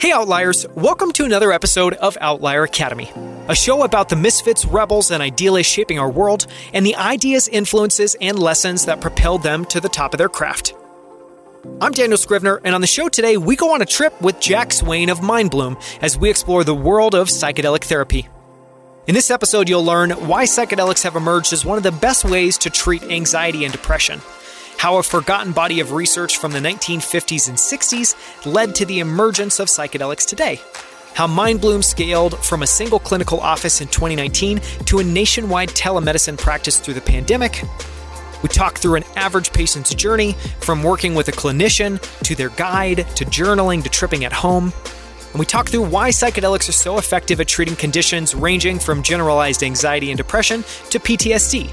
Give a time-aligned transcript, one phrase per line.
[0.00, 0.66] Hey, Outliers!
[0.76, 3.12] Welcome to another episode of Outlier Academy,
[3.48, 8.16] a show about the misfits, rebels, and idealists shaping our world, and the ideas, influences,
[8.18, 10.72] and lessons that propelled them to the top of their craft.
[11.82, 14.72] I'm Daniel Scrivner, and on the show today, we go on a trip with Jack
[14.72, 18.26] Swain of Mindbloom as we explore the world of psychedelic therapy.
[19.06, 22.56] In this episode, you'll learn why psychedelics have emerged as one of the best ways
[22.56, 24.22] to treat anxiety and depression
[24.80, 29.60] how a forgotten body of research from the 1950s and 60s led to the emergence
[29.60, 30.58] of psychedelics today.
[31.12, 36.80] How Mindbloom scaled from a single clinical office in 2019 to a nationwide telemedicine practice
[36.80, 37.62] through the pandemic.
[38.42, 43.06] We talk through an average patient's journey from working with a clinician to their guide
[43.16, 44.72] to journaling to tripping at home.
[45.32, 49.62] And we talk through why psychedelics are so effective at treating conditions ranging from generalized
[49.62, 51.68] anxiety and depression to PTSD.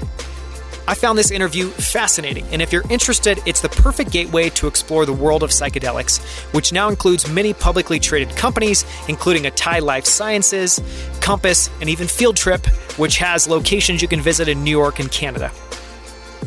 [0.88, 5.04] I found this interview fascinating, and if you're interested, it's the perfect gateway to explore
[5.04, 6.18] the world of psychedelics,
[6.54, 10.80] which now includes many publicly traded companies, including A Atai Life Sciences,
[11.20, 12.64] Compass, and even Field Trip,
[12.96, 15.52] which has locations you can visit in New York and Canada.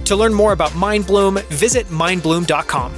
[0.05, 2.95] To learn more about Mindbloom, visit mindbloom.com.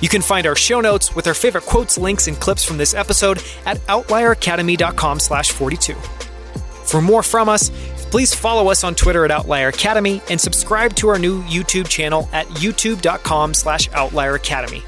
[0.00, 2.94] You can find our show notes with our favorite quotes, links, and clips from this
[2.94, 5.94] episode at outlieracademy.com slash 42.
[6.84, 7.70] For more from us,
[8.10, 12.26] Please follow us on Twitter at Outlier Academy and subscribe to our new YouTube channel
[12.32, 14.82] at youtube.com slash Outlier Academy.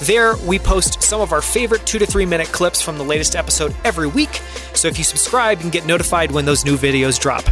[0.00, 3.36] There, we post some of our favorite two to three minute clips from the latest
[3.36, 4.40] episode every week,
[4.72, 7.44] so if you subscribe, you can get notified when those new videos drop.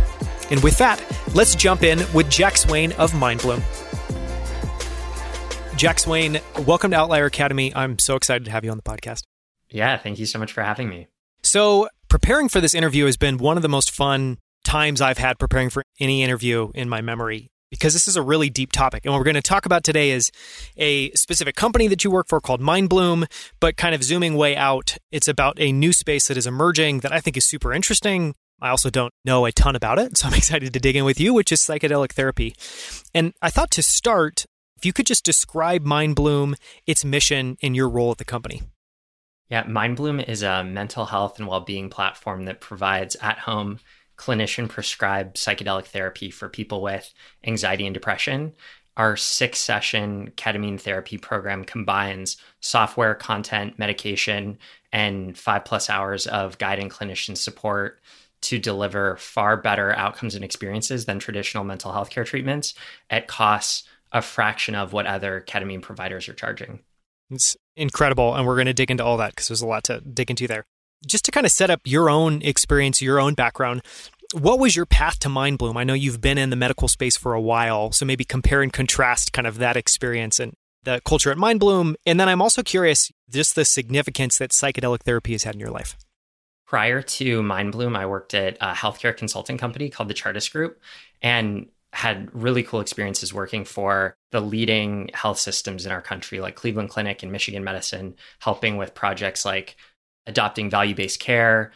[0.51, 1.01] And with that,
[1.34, 3.62] let's jump in with Jack Swain of Mindbloom.
[5.77, 7.73] Jack Swain, welcome to Outlier Academy.
[7.77, 9.25] I'm so excited to have you on the podcast.
[9.69, 11.06] Yeah, thank you so much for having me.
[11.42, 15.39] So, preparing for this interview has been one of the most fun times I've had
[15.39, 19.05] preparing for any interview in my memory because this is a really deep topic.
[19.05, 20.30] And what we're going to talk about today is
[20.77, 23.30] a specific company that you work for called Mindbloom,
[23.61, 27.12] but kind of zooming way out, it's about a new space that is emerging that
[27.12, 28.35] I think is super interesting.
[28.61, 31.20] I also don't know a ton about it, so I'm excited to dig in with
[31.20, 32.55] you, which is psychedelic therapy.
[33.14, 34.45] And I thought to start,
[34.77, 36.55] if you could just describe Mindbloom,
[36.86, 38.62] its mission, and your role at the company.
[39.48, 43.80] Yeah, Mindbloom is a mental health and well-being platform that provides at-home
[44.20, 47.13] clinician prescribed psychedelic therapy for people with
[47.45, 48.53] anxiety and depression.
[48.98, 54.59] Our six session ketamine therapy program combines software, content, medication,
[54.92, 58.01] and five plus hours of guide and clinician support
[58.42, 62.75] to deliver far better outcomes and experiences than traditional mental health care treatments
[63.09, 66.80] at costs a fraction of what other ketamine providers are charging.
[67.30, 68.35] It's incredible.
[68.35, 70.47] And we're going to dig into all that because there's a lot to dig into
[70.47, 70.67] there
[71.06, 73.83] just to kind of set up your own experience, your own background,
[74.33, 75.77] what was your path to Mindbloom?
[75.77, 78.72] I know you've been in the medical space for a while, so maybe compare and
[78.72, 81.94] contrast kind of that experience and the culture at Mindbloom.
[82.06, 85.70] And then I'm also curious just the significance that psychedelic therapy has had in your
[85.70, 85.96] life.
[86.66, 90.80] Prior to Mindbloom, I worked at a healthcare consulting company called the Chartis Group
[91.20, 96.55] and had really cool experiences working for the leading health systems in our country, like
[96.55, 99.77] Cleveland Clinic and Michigan Medicine, helping with projects like
[100.27, 101.73] adopting value based care,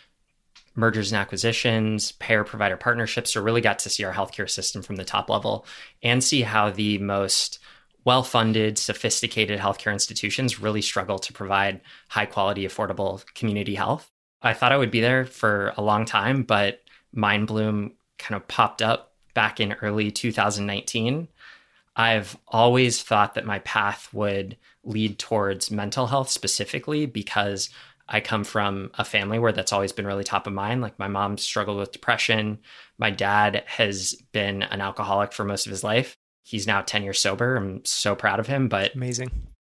[0.74, 3.32] mergers and acquisitions, payer provider partnerships.
[3.32, 5.66] So, really got to see our healthcare system from the top level
[6.02, 7.58] and see how the most
[8.04, 14.10] well funded, sophisticated healthcare institutions really struggle to provide high quality, affordable community health.
[14.42, 16.82] I thought I would be there for a long time, but
[17.16, 21.28] Mindbloom kind of popped up back in early 2019.
[21.96, 27.70] I've always thought that my path would lead towards mental health specifically because
[28.08, 30.82] I come from a family where that's always been really top of mind.
[30.82, 32.58] Like my mom struggled with depression.
[32.98, 36.16] My dad has been an alcoholic for most of his life.
[36.42, 37.56] He's now 10 years sober.
[37.56, 39.30] I'm so proud of him, but amazing.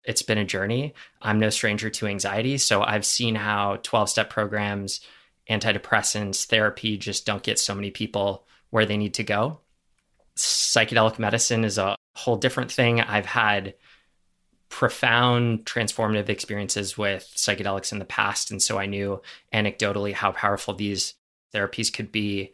[0.02, 0.94] It's been a journey.
[1.22, 2.58] I'm no stranger to anxiety.
[2.58, 5.00] So I've seen how 12 step programs,
[5.48, 9.60] antidepressants, therapy just don't get so many people where they need to go.
[10.36, 13.00] Psychedelic medicine is a whole different thing.
[13.00, 13.74] I've had
[14.68, 18.50] profound transformative experiences with psychedelics in the past.
[18.50, 19.22] And so I knew
[19.52, 21.14] anecdotally how powerful these
[21.54, 22.52] therapies could be.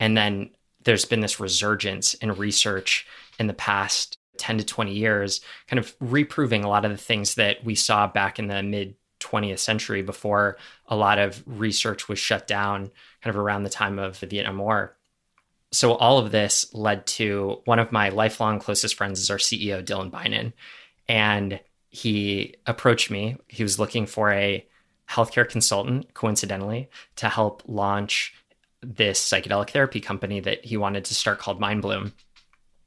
[0.00, 0.50] And then
[0.82, 3.06] there's been this resurgence in research
[3.38, 7.36] in the past 10 to 20 years, kind of reproving a lot of the things
[7.36, 10.56] that we saw back in the mid 20th century before
[10.88, 12.90] a lot of research was shut down,
[13.22, 14.96] kind of around the time of the Vietnam War.
[15.72, 19.84] So all of this led to one of my lifelong closest friends is our CEO,
[19.84, 20.52] Dylan Beynon
[21.08, 23.36] and he approached me.
[23.48, 24.66] He was looking for a
[25.08, 28.34] healthcare consultant, coincidentally, to help launch
[28.80, 32.12] this psychedelic therapy company that he wanted to start called Mindbloom.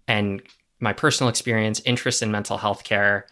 [0.07, 0.41] And
[0.79, 3.27] my personal experience, interest in mental health care,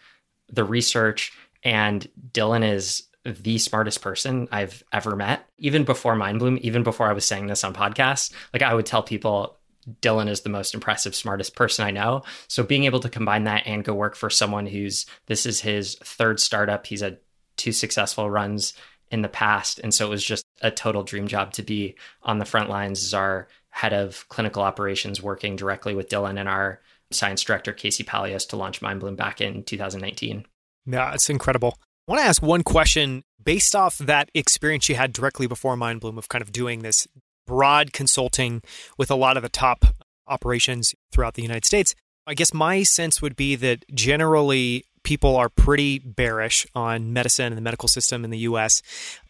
[0.50, 5.46] the research, and Dylan is the smartest person I've ever met.
[5.58, 9.02] Even before Mindbloom, even before I was saying this on podcasts, like I would tell
[9.02, 9.55] people
[10.02, 12.22] Dylan is the most impressive, smartest person I know.
[12.48, 15.96] So being able to combine that and go work for someone who's this is his
[15.96, 16.86] third startup.
[16.86, 17.18] He's had
[17.56, 18.74] two successful runs
[19.10, 19.78] in the past.
[19.78, 23.04] And so it was just a total dream job to be on the front lines
[23.04, 26.80] as our head of clinical operations working directly with Dylan and our
[27.12, 30.44] science director, Casey Paleos, to launch Mindbloom back in 2019.
[30.86, 31.78] Yeah, it's incredible.
[32.08, 36.18] I want to ask one question based off that experience you had directly before Mindbloom
[36.18, 37.06] of kind of doing this
[37.46, 38.62] broad consulting
[38.98, 39.84] with a lot of the top
[40.26, 41.94] operations throughout the United States.
[42.26, 47.56] I guess my sense would be that generally people are pretty bearish on medicine and
[47.56, 48.82] the medical system in the US.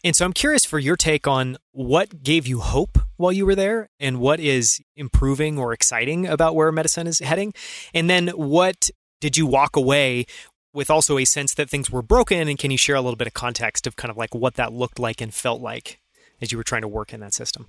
[0.03, 3.53] And so I'm curious for your take on what gave you hope while you were
[3.53, 7.53] there and what is improving or exciting about where medicine is heading.
[7.93, 8.89] And then what
[9.21, 10.25] did you walk away
[10.73, 12.47] with also a sense that things were broken?
[12.47, 14.73] And can you share a little bit of context of kind of like what that
[14.73, 15.99] looked like and felt like
[16.41, 17.67] as you were trying to work in that system?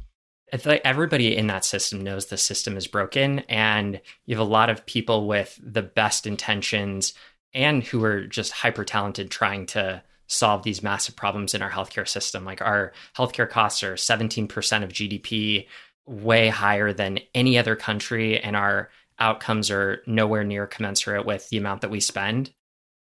[0.65, 4.71] Like everybody in that system knows the system is broken, and you have a lot
[4.71, 7.13] of people with the best intentions
[7.55, 12.07] and who are just hyper talented trying to solve these massive problems in our healthcare
[12.07, 12.45] system.
[12.45, 15.67] Like our healthcare costs are 17% of GDP,
[16.07, 21.59] way higher than any other country, and our outcomes are nowhere near commensurate with the
[21.59, 22.53] amount that we spend.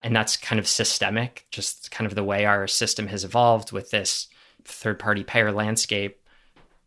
[0.02, 3.91] And that's kind of systemic, just kind of the way our system has evolved with
[3.91, 4.29] this
[4.64, 6.20] third party payer landscape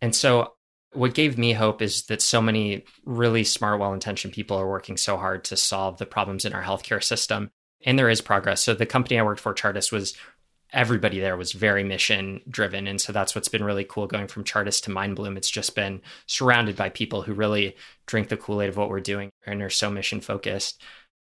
[0.01, 0.53] and so
[0.93, 4.97] what gave me hope is that so many really smart, well intentioned people are working
[4.97, 7.49] so hard to solve the problems in our healthcare system.
[7.85, 8.63] And there is progress.
[8.63, 10.15] So the company I worked for, Chartis, was
[10.73, 12.87] everybody there was very mission driven.
[12.87, 15.37] And so that's what's been really cool going from Chartis to Mindbloom.
[15.37, 18.99] It's just been surrounded by people who really drink the Kool Aid of what we're
[18.99, 20.81] doing and are so mission focused.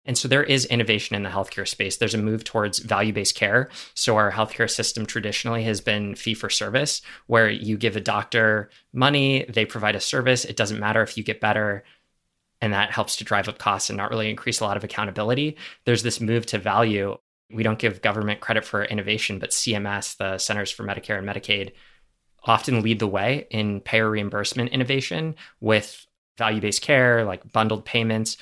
[0.06, 1.97] And so there is innovation in the healthcare space.
[1.97, 3.71] There's a move towards value based care.
[3.95, 8.71] So our healthcare system traditionally has been fee for service, where you give a doctor
[8.93, 10.45] money, they provide a service.
[10.45, 11.85] It doesn't matter if you get better.
[12.61, 15.56] And that helps to drive up costs and not really increase a lot of accountability.
[15.85, 17.17] There's this move to value.
[17.50, 21.73] We don't give government credit for innovation, but CMS, the Centers for Medicare and Medicaid,
[22.45, 28.37] often lead the way in payer reimbursement innovation with value based care, like bundled payments.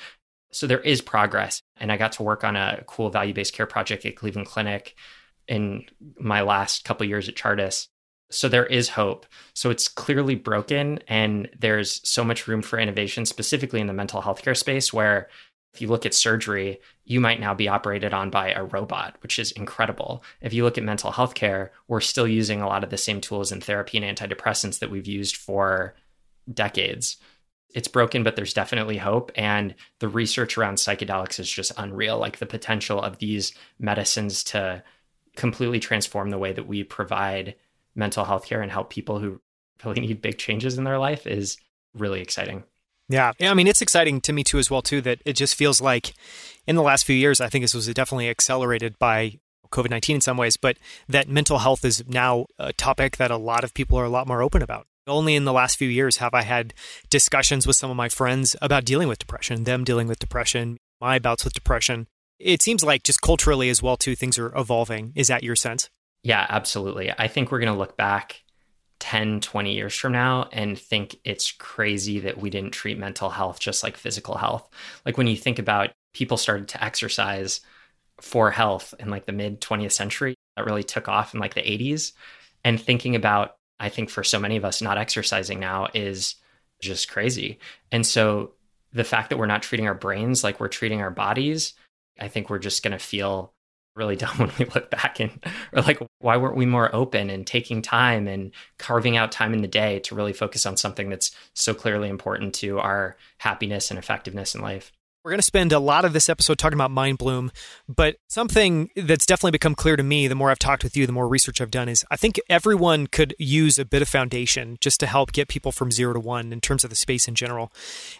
[0.53, 1.61] So there is progress.
[1.77, 4.95] And I got to work on a cool value based care project at Cleveland Clinic
[5.47, 5.85] in
[6.19, 7.87] my last couple years at Chartis.
[8.31, 9.25] So there is hope.
[9.53, 14.21] So it's clearly broken, and there's so much room for innovation, specifically in the mental
[14.21, 15.29] health care space, where
[15.73, 19.37] if you look at surgery, you might now be operated on by a robot, which
[19.37, 20.23] is incredible.
[20.41, 23.21] If you look at mental health care, we're still using a lot of the same
[23.21, 25.95] tools in therapy and antidepressants that we've used for
[26.51, 27.17] decades
[27.73, 29.31] it's broken, but there's definitely hope.
[29.35, 32.17] And the research around psychedelics is just unreal.
[32.17, 34.83] Like the potential of these medicines to
[35.35, 37.55] completely transform the way that we provide
[37.95, 39.41] mental health care and help people who
[39.83, 41.57] really need big changes in their life is
[41.93, 42.63] really exciting.
[43.09, 43.33] Yeah.
[43.41, 46.13] I mean, it's exciting to me too, as well, too, that it just feels like
[46.65, 49.39] in the last few years, I think this was definitely accelerated by
[49.71, 50.77] COVID 19 in some ways, but
[51.09, 54.27] that mental health is now a topic that a lot of people are a lot
[54.27, 54.87] more open about.
[55.05, 56.73] Only in the last few years have I had
[57.09, 61.19] discussions with some of my friends about dealing with depression, them dealing with depression, my
[61.19, 62.07] bouts with depression.
[62.39, 65.11] It seems like just culturally as well too things are evolving.
[65.15, 65.89] Is that your sense?
[66.23, 67.11] Yeah, absolutely.
[67.17, 68.43] I think we're going to look back
[69.01, 73.59] 10, 20 years from now and think it's crazy that we didn't treat mental health
[73.59, 74.69] just like physical health.
[75.05, 77.59] Like when you think about people started to exercise
[78.21, 81.61] for health in like the mid 20th century, that really took off in like the
[81.61, 82.13] 80s.
[82.63, 86.35] And thinking about I think for so many of us, not exercising now is
[86.79, 87.59] just crazy.
[87.91, 88.53] And so
[88.93, 91.73] the fact that we're not treating our brains like we're treating our bodies,
[92.17, 93.51] I think we're just going to feel
[93.97, 95.37] really dumb when we look back and
[95.73, 99.61] or like why weren't we more open and taking time and carving out time in
[99.61, 103.99] the day to really focus on something that's so clearly important to our happiness and
[103.99, 107.49] effectiveness in life we're going to spend a lot of this episode talking about Mindbloom,
[107.87, 111.13] but something that's definitely become clear to me the more I've talked with you, the
[111.13, 114.99] more research I've done is I think everyone could use a bit of foundation just
[114.99, 117.71] to help get people from zero to one in terms of the space in general.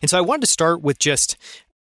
[0.02, 1.36] And so I wanted to start with just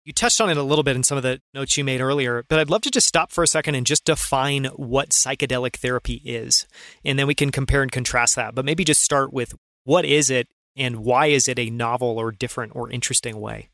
[0.05, 2.45] you touched on it a little bit in some of the notes you made earlier,
[2.49, 6.21] but I'd love to just stop for a second and just define what psychedelic therapy
[6.25, 6.67] is.
[7.05, 8.57] And then we can compare and contrast that.
[8.57, 12.33] But maybe just start with what is it and why is it a novel or
[12.33, 13.69] different or interesting way?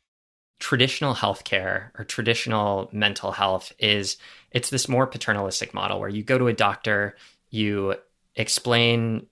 [0.59, 4.17] Traditional healthcare or traditional mental health is
[4.51, 7.15] it's this more paternalistic model where you go to a doctor,
[7.49, 7.95] you
[8.35, 9.25] explain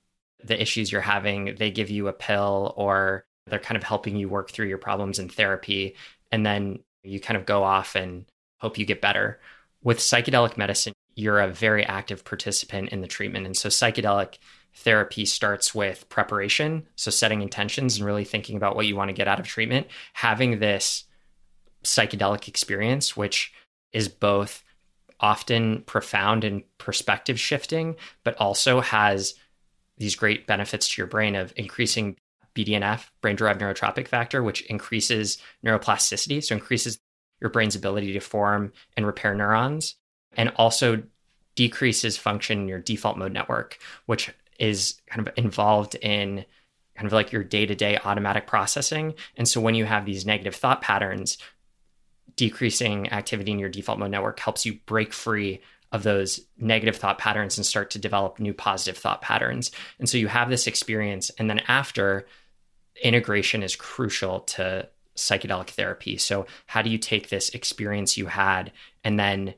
[0.44, 4.30] the issues you're having, they give you a pill or they're kind of helping you
[4.30, 5.96] work through your problems in therapy
[6.32, 8.26] and then you kind of go off and
[8.60, 9.40] hope you get better.
[9.84, 13.46] With psychedelic medicine, you're a very active participant in the treatment.
[13.46, 14.38] And so psychedelic
[14.76, 19.14] therapy starts with preparation, so setting intentions and really thinking about what you want to
[19.14, 21.06] get out of treatment, having this
[21.84, 23.54] psychedelic experience, which
[23.94, 24.64] is both
[25.20, 29.34] often profound and perspective shifting, but also has
[29.98, 32.16] these great benefits to your brain of increasing
[32.56, 37.00] BDNF, brain derived neurotrophic factor, which increases neuroplasticity, so increases
[37.40, 39.96] your brain's ability to form and repair neurons,
[40.36, 41.04] and also
[41.56, 46.46] decreases function in your default mode network, which is kind of involved in
[46.96, 49.14] kind of like your day to day automatic processing.
[49.36, 51.38] And so when you have these negative thought patterns,
[52.38, 55.60] decreasing activity in your default mode network helps you break free
[55.92, 59.72] of those negative thought patterns and start to develop new positive thought patterns.
[60.00, 61.30] And so you have this experience.
[61.38, 62.28] And then after,
[63.04, 66.18] integration is crucial to psychedelic therapy.
[66.18, 68.72] So, how do you take this experience you had
[69.04, 69.56] and then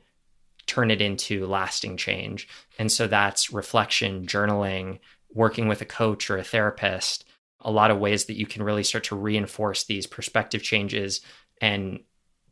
[0.68, 2.48] turn it into lasting change?
[2.78, 5.00] And so that's reflection, journaling,
[5.34, 7.26] working with a coach or a therapist,
[7.60, 11.22] a lot of ways that you can really start to reinforce these perspective changes
[11.62, 12.00] and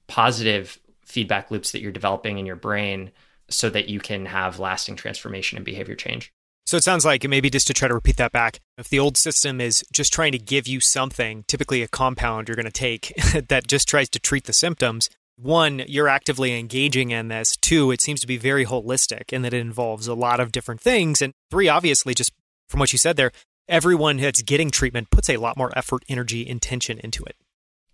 [0.07, 3.11] positive feedback loops that you're developing in your brain
[3.49, 6.33] so that you can have lasting transformation and behavior change.
[6.65, 9.15] So it sounds like maybe just to try to repeat that back, if the old
[9.15, 13.13] system is just trying to give you something, typically a compound you're going to take
[13.47, 17.55] that just tries to treat the symptoms, one, you're actively engaging in this.
[17.55, 20.81] Two, it seems to be very holistic and that it involves a lot of different
[20.81, 21.21] things.
[21.21, 22.33] And three, obviously, just
[22.67, 23.31] from what you said there,
[23.69, 27.37] everyone that's getting treatment puts a lot more effort, energy, intention into it.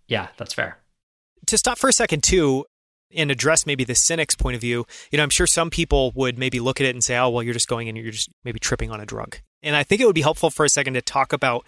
[0.08, 0.78] Yeah, that's fair.
[1.46, 2.64] To stop for a second, too,
[3.14, 6.38] and address maybe the cynic's point of view, you know, I'm sure some people would
[6.38, 8.58] maybe look at it and say, oh, well, you're just going and you're just maybe
[8.58, 9.38] tripping on a drug.
[9.62, 11.66] And I think it would be helpful for a second to talk about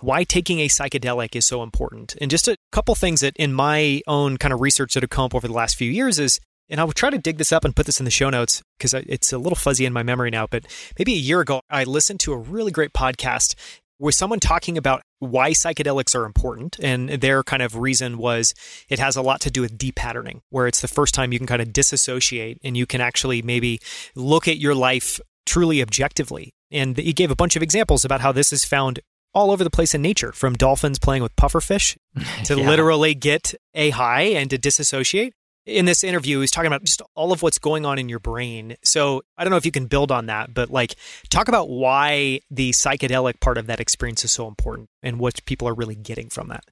[0.00, 2.16] why taking a psychedelic is so important.
[2.20, 5.26] And just a couple things that in my own kind of research that have come
[5.26, 7.76] up over the last few years is, and I'll try to dig this up and
[7.76, 10.48] put this in the show notes because it's a little fuzzy in my memory now,
[10.48, 10.66] but
[10.98, 13.54] maybe a year ago, I listened to a really great podcast
[13.98, 16.78] with someone talking about why psychedelics are important.
[16.82, 18.54] And their kind of reason was
[18.88, 21.46] it has a lot to do with depatterning, where it's the first time you can
[21.46, 23.80] kind of disassociate and you can actually maybe
[24.14, 26.52] look at your life truly objectively.
[26.70, 29.00] And he gave a bunch of examples about how this is found
[29.32, 31.96] all over the place in nature, from dolphins playing with pufferfish
[32.44, 32.68] to yeah.
[32.68, 35.34] literally get a high and to disassociate
[35.66, 38.76] in this interview, he's talking about just all of what's going on in your brain.
[38.82, 40.94] So I don't know if you can build on that, but like
[41.28, 45.68] talk about why the psychedelic part of that experience is so important and what people
[45.68, 46.64] are really getting from that.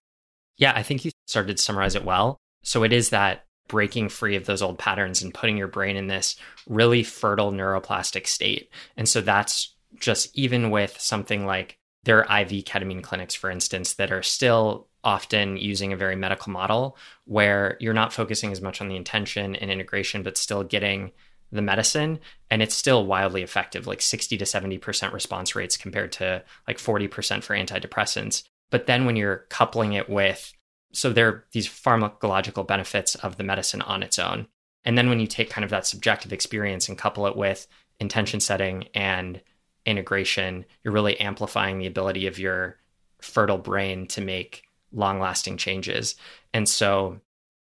[0.56, 2.38] Yeah, I think you started to summarize it well.
[2.62, 6.06] So it is that breaking free of those old patterns and putting your brain in
[6.06, 6.36] this
[6.68, 8.70] really fertile neuroplastic state.
[8.96, 13.94] And so that's just even with something like there are IV ketamine clinics, for instance,
[13.94, 18.80] that are still often using a very medical model where you're not focusing as much
[18.80, 21.12] on the intention and integration, but still getting
[21.52, 22.18] the medicine.
[22.50, 27.42] And it's still wildly effective, like 60 to 70% response rates compared to like 40%
[27.42, 28.42] for antidepressants.
[28.70, 30.52] But then when you're coupling it with,
[30.92, 34.48] so there are these pharmacological benefits of the medicine on its own.
[34.84, 37.66] And then when you take kind of that subjective experience and couple it with
[38.00, 39.40] intention setting and
[39.86, 42.78] integration, you're really amplifying the ability of your
[43.20, 44.63] fertile brain to make
[44.94, 46.16] long lasting changes.
[46.52, 47.20] And so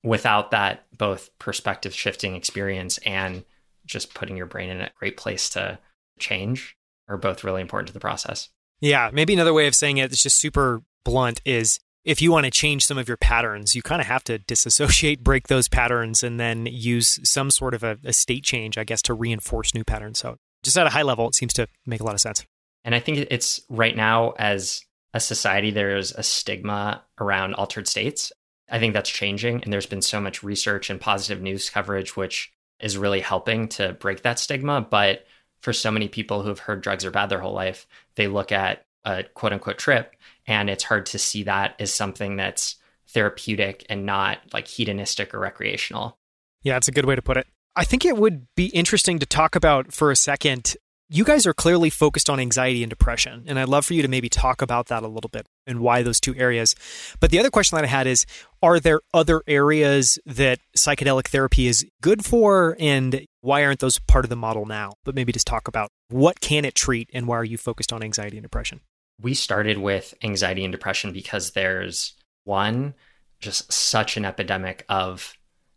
[0.03, 3.45] without that both perspective shifting experience and
[3.87, 5.79] just putting your brain in a great place to
[6.19, 6.77] change
[7.09, 8.51] are both really important to the process.
[8.81, 12.45] Yeah, maybe another way of saying it, it's just super blunt, is if you want
[12.45, 16.23] to change some of your patterns, you kind of have to disassociate, break those patterns,
[16.23, 19.85] and then use some sort of a, a, state change, I guess, to reinforce new
[19.85, 20.19] patterns.
[20.21, 22.45] So, just at a high level, it seems to make a lot of sense.
[22.85, 24.85] And I think it's right now, as
[25.15, 28.33] a society, there's a stigma around altered states.
[28.71, 29.62] I think that's changing.
[29.62, 33.95] And there's been so much research and positive news coverage, which is really helping to
[33.95, 34.81] break that stigma.
[34.81, 35.27] But
[35.61, 38.53] for so many people who have heard drugs are bad their whole life, they look
[38.53, 40.15] at a quote unquote trip
[40.47, 42.77] and it's hard to see that as something that's
[43.09, 46.19] therapeutic and not like hedonistic or recreational.
[46.62, 47.47] Yeah, it's a good way to put it.
[47.75, 50.77] I think it would be interesting to talk about for a second
[51.11, 54.09] you guys are clearly focused on anxiety and depression, and I'd love for you to
[54.09, 56.75] maybe talk about that a little bit and why those two areas.
[57.19, 58.27] But the other question that I had is
[58.62, 64.27] Are there other areas that psychedelic therapy is good for, and why aren't those part
[64.27, 64.95] of the model now?
[65.05, 68.03] But maybe just talk about what can it treat, and why are you focused on
[68.03, 68.81] anxiety and depression?
[69.21, 72.95] We started with anxiety and depression because there's one,
[73.41, 75.35] just such an epidemic of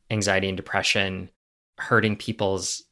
[0.09, 1.29] anxiety and depression
[1.77, 2.83] hurting people's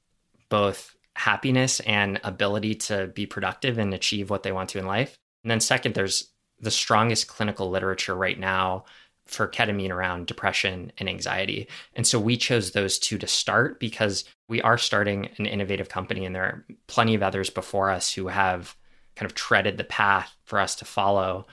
[0.50, 5.18] both happiness and ability to be productive and achieve what they want to in life.
[5.44, 6.30] And then, second, there's
[6.62, 8.86] the strongest clinical literature right now
[9.28, 11.68] for ketamine around depression and anxiety.
[11.94, 16.26] And so we chose those two to start because we are starting an innovative company
[16.26, 18.76] and there are plenty of others before us who have
[19.18, 21.48] kind of treaded the path for us to follow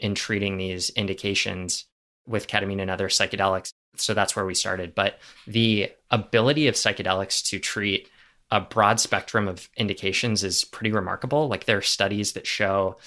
[0.00, 1.86] in treating these indications
[2.26, 3.70] with ketamine and other psychedelics.
[3.96, 4.96] So that's where we started.
[4.96, 8.08] But the ability of psychedelics to treat
[8.52, 11.48] a broad spectrum of indications is pretty remarkable.
[11.48, 12.98] Like there are studies that show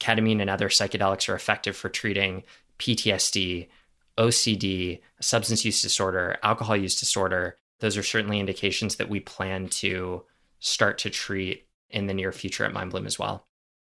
[0.00, 2.42] ketamine and other psychedelics are effective for treating
[2.78, 3.68] PTSD,
[4.16, 7.58] OCD, substance use disorder, alcohol use disorder.
[7.80, 10.24] Those are certainly indications that we plan to
[10.58, 13.46] start to treat in the near future at Mindbloom as well.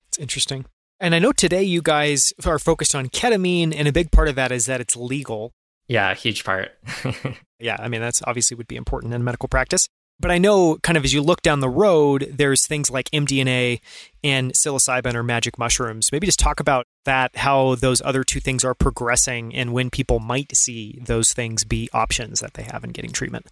[0.07, 0.65] It's interesting.
[0.99, 4.35] And I know today you guys are focused on ketamine, and a big part of
[4.35, 5.51] that is that it's legal.
[5.87, 6.71] Yeah, huge part.
[7.59, 9.87] yeah, I mean, that's obviously would be important in medical practice.
[10.19, 13.79] But I know, kind of as you look down the road, there's things like MDMA
[14.23, 16.11] and psilocybin or magic mushrooms.
[16.11, 20.19] Maybe just talk about that, how those other two things are progressing, and when people
[20.19, 23.45] might see those things be options that they have in getting treatment.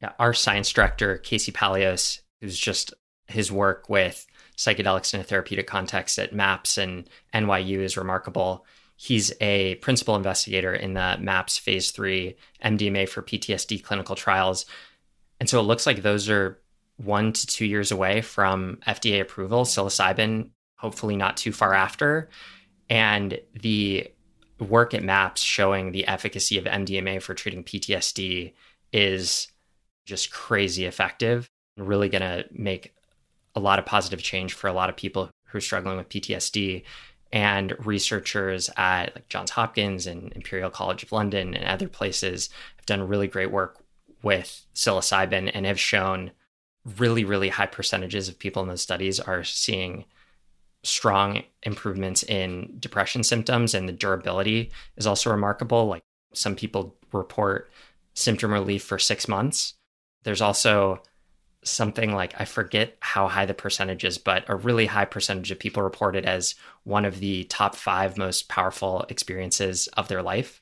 [0.00, 2.94] Yeah, our science director, Casey Paleos, who's just
[3.26, 8.64] his work with psychedelics in a therapeutic context at MAPS and NYU is remarkable.
[8.96, 14.66] He's a principal investigator in the MAPS phase three MDMA for PTSD clinical trials
[15.40, 16.60] and so it looks like those are
[16.96, 22.28] one to two years away from FDA approval, psilocybin, hopefully not too far after.
[22.88, 24.08] And the
[24.60, 28.52] work at MAPS showing the efficacy of MDMA for treating PTSD
[28.92, 29.48] is
[30.06, 32.94] just crazy effective really going to make
[33.54, 36.82] a lot of positive change for a lot of people who are struggling with PTSD.
[37.32, 42.86] And researchers at like Johns Hopkins and Imperial College of London and other places have
[42.86, 43.83] done really great work
[44.24, 46.32] with psilocybin and have shown
[46.98, 50.04] really, really high percentages of people in those studies are seeing
[50.82, 55.86] strong improvements in depression symptoms and the durability is also remarkable.
[55.86, 56.02] Like
[56.34, 57.70] some people report
[58.14, 59.74] symptom relief for six months.
[60.24, 61.02] There's also
[61.62, 65.58] something like I forget how high the percentage is, but a really high percentage of
[65.58, 70.60] people report it as one of the top five most powerful experiences of their life.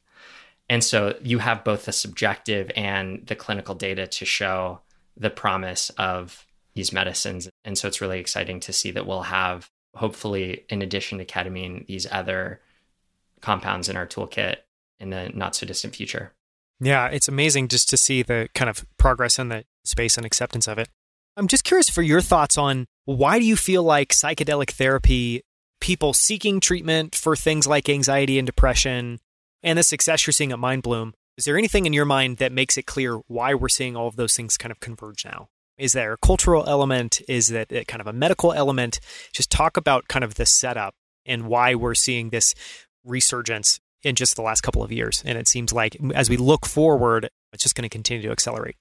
[0.68, 4.80] And so you have both the subjective and the clinical data to show
[5.16, 7.48] the promise of these medicines.
[7.64, 11.86] And so it's really exciting to see that we'll have, hopefully, in addition to ketamine,
[11.86, 12.60] these other
[13.40, 14.56] compounds in our toolkit
[14.98, 16.32] in the not so distant future.
[16.80, 20.66] Yeah, it's amazing just to see the kind of progress in the space and acceptance
[20.66, 20.88] of it.
[21.36, 25.42] I'm just curious for your thoughts on why do you feel like psychedelic therapy,
[25.80, 29.18] people seeking treatment for things like anxiety and depression,
[29.62, 32.76] and the success you're seeing at Mindbloom, is there anything in your mind that makes
[32.76, 35.48] it clear why we're seeing all of those things kind of converge now?
[35.78, 37.22] Is there a cultural element?
[37.28, 39.00] Is that kind of a medical element?
[39.32, 40.94] Just talk about kind of the setup
[41.24, 42.54] and why we're seeing this
[43.04, 45.22] resurgence in just the last couple of years.
[45.24, 48.76] And it seems like as we look forward, it's just going to continue to accelerate.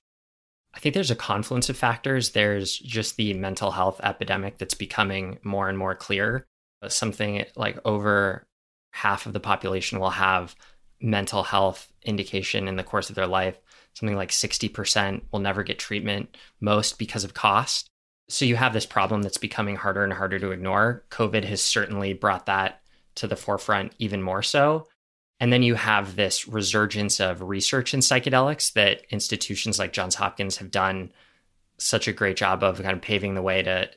[0.73, 2.31] I think there's a confluence of factors.
[2.31, 6.45] There's just the mental health epidemic that's becoming more and more clear.
[6.87, 8.47] Something like over
[8.91, 10.55] half of the population will have
[11.01, 13.57] mental health indication in the course of their life.
[13.93, 17.89] Something like 60% will never get treatment, most because of cost.
[18.29, 21.03] So you have this problem that's becoming harder and harder to ignore.
[21.09, 22.81] COVID has certainly brought that
[23.15, 24.87] to the forefront even more so.
[25.39, 30.57] And then you have this resurgence of research in psychedelics that institutions like Johns Hopkins
[30.57, 31.11] have done
[31.77, 33.89] such a great job of kind of paving the way to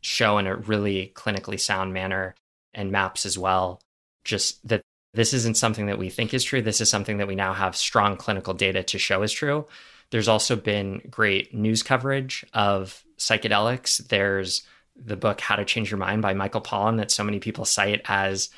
[0.00, 2.34] show in a really clinically sound manner
[2.72, 3.80] and MAPS as well
[4.24, 4.82] just that
[5.18, 6.62] this isn't something that we think is true.
[6.62, 9.66] This is something that we now have strong clinical data to show is true.
[10.12, 14.06] There's also been great news coverage of psychedelics.
[14.06, 14.62] There's
[14.94, 18.00] the book How to Change Your Mind by Michael Pollan that so many people cite
[18.04, 18.50] as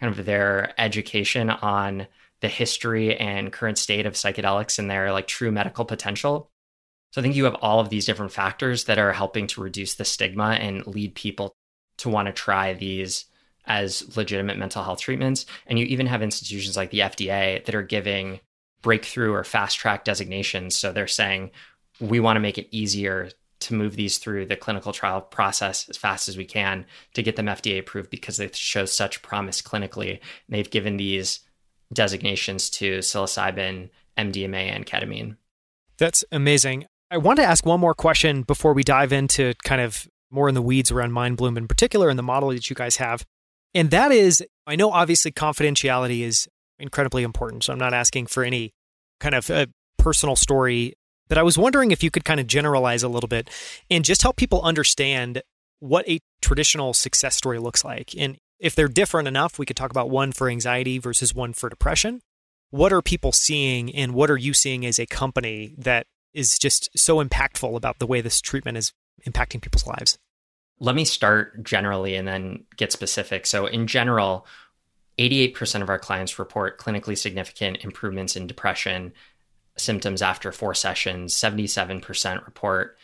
[0.00, 2.06] kind of their education on
[2.40, 6.50] the history and current state of psychedelics and their like true medical potential.
[7.12, 9.96] So I think you have all of these different factors that are helping to reduce
[9.96, 11.54] the stigma and lead people
[11.98, 13.26] to want to try these
[13.66, 15.46] as legitimate mental health treatments.
[15.66, 18.40] And you even have institutions like the FDA that are giving
[18.82, 20.76] breakthrough or fast track designations.
[20.76, 21.50] So they're saying,
[22.00, 25.96] we want to make it easier to move these through the clinical trial process as
[25.96, 30.10] fast as we can to get them FDA approved because they show such promise clinically.
[30.10, 31.40] And they've given these
[31.92, 35.36] designations to psilocybin, MDMA, and ketamine.
[35.98, 36.86] That's amazing.
[37.10, 40.54] I want to ask one more question before we dive into kind of more in
[40.54, 43.24] the weeds around Mindbloom in particular and the model that you guys have.
[43.76, 47.64] And that is, I know obviously confidentiality is incredibly important.
[47.64, 48.72] So I'm not asking for any
[49.20, 49.66] kind of uh,
[49.98, 50.94] personal story,
[51.28, 53.50] but I was wondering if you could kind of generalize a little bit
[53.90, 55.42] and just help people understand
[55.80, 58.14] what a traditional success story looks like.
[58.16, 61.68] And if they're different enough, we could talk about one for anxiety versus one for
[61.68, 62.22] depression.
[62.70, 66.88] What are people seeing and what are you seeing as a company that is just
[66.96, 68.94] so impactful about the way this treatment is
[69.26, 70.16] impacting people's lives?
[70.78, 73.46] Let me start generally and then get specific.
[73.46, 74.46] So, in general,
[75.18, 79.12] 88% of our clients report clinically significant improvements in depression
[79.78, 81.34] symptoms after four sessions.
[81.34, 82.98] 77% report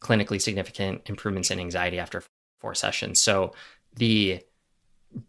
[0.00, 2.22] clinically significant improvements in anxiety after
[2.60, 3.20] four sessions.
[3.20, 3.54] So,
[3.96, 4.40] the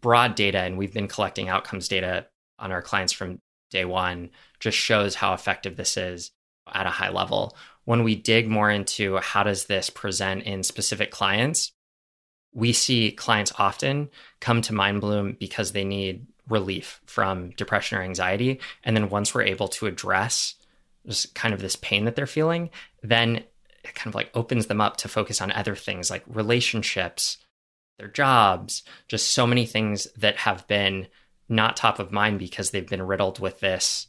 [0.00, 2.26] broad data, and we've been collecting outcomes data
[2.58, 4.30] on our clients from day one,
[4.60, 6.32] just shows how effective this is
[6.72, 7.56] at a high level.
[7.84, 11.72] When we dig more into how does this present in specific clients,
[12.56, 14.08] we see clients often
[14.40, 18.60] come to MindBloom because they need relief from depression or anxiety.
[18.82, 20.54] And then once we're able to address
[21.06, 22.70] just kind of this pain that they're feeling,
[23.02, 23.36] then
[23.84, 27.36] it kind of like opens them up to focus on other things like relationships,
[27.98, 31.08] their jobs, just so many things that have been
[31.50, 34.06] not top of mind because they've been riddled with this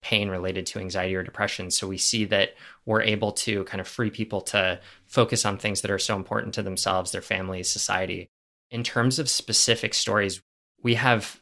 [0.00, 1.70] pain related to anxiety or depression.
[1.70, 2.54] So we see that
[2.86, 6.54] we're able to kind of free people to focus on things that are so important
[6.54, 8.28] to themselves, their families, society.
[8.70, 10.40] In terms of specific stories,
[10.82, 11.40] we have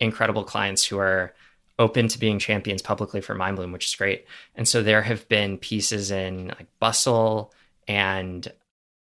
[0.00, 1.32] incredible clients who are
[1.78, 4.26] open to being champions publicly for MindBloom, which is great.
[4.54, 7.52] And so there have been pieces in like Bustle
[7.88, 8.50] and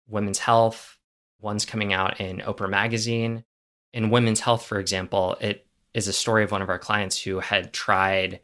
[0.07, 0.97] Women's Health,
[1.41, 3.43] one's coming out in Oprah Magazine.
[3.93, 7.39] In Women's Health, for example, it is a story of one of our clients who
[7.39, 8.39] had tried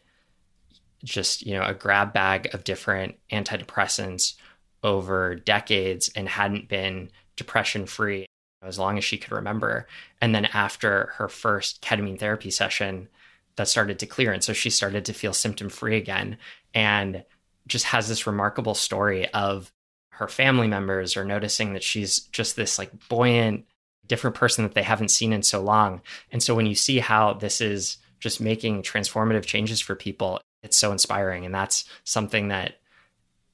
[1.03, 4.35] just you know a grab bag of different antidepressants
[4.83, 8.25] over decades and hadn't been depression free
[8.63, 9.87] as long as she could remember.
[10.21, 13.07] And then after her first ketamine therapy session
[13.55, 14.31] that started to clear.
[14.31, 16.37] And so she started to feel symptom free again
[16.73, 17.23] and
[17.67, 19.71] just has this remarkable story of
[20.11, 23.65] her family members are noticing that she's just this like buoyant
[24.07, 26.01] different person that they haven't seen in so long.
[26.31, 30.77] And so when you see how this is just making transformative changes for people it's
[30.77, 31.45] so inspiring.
[31.45, 32.79] And that's something that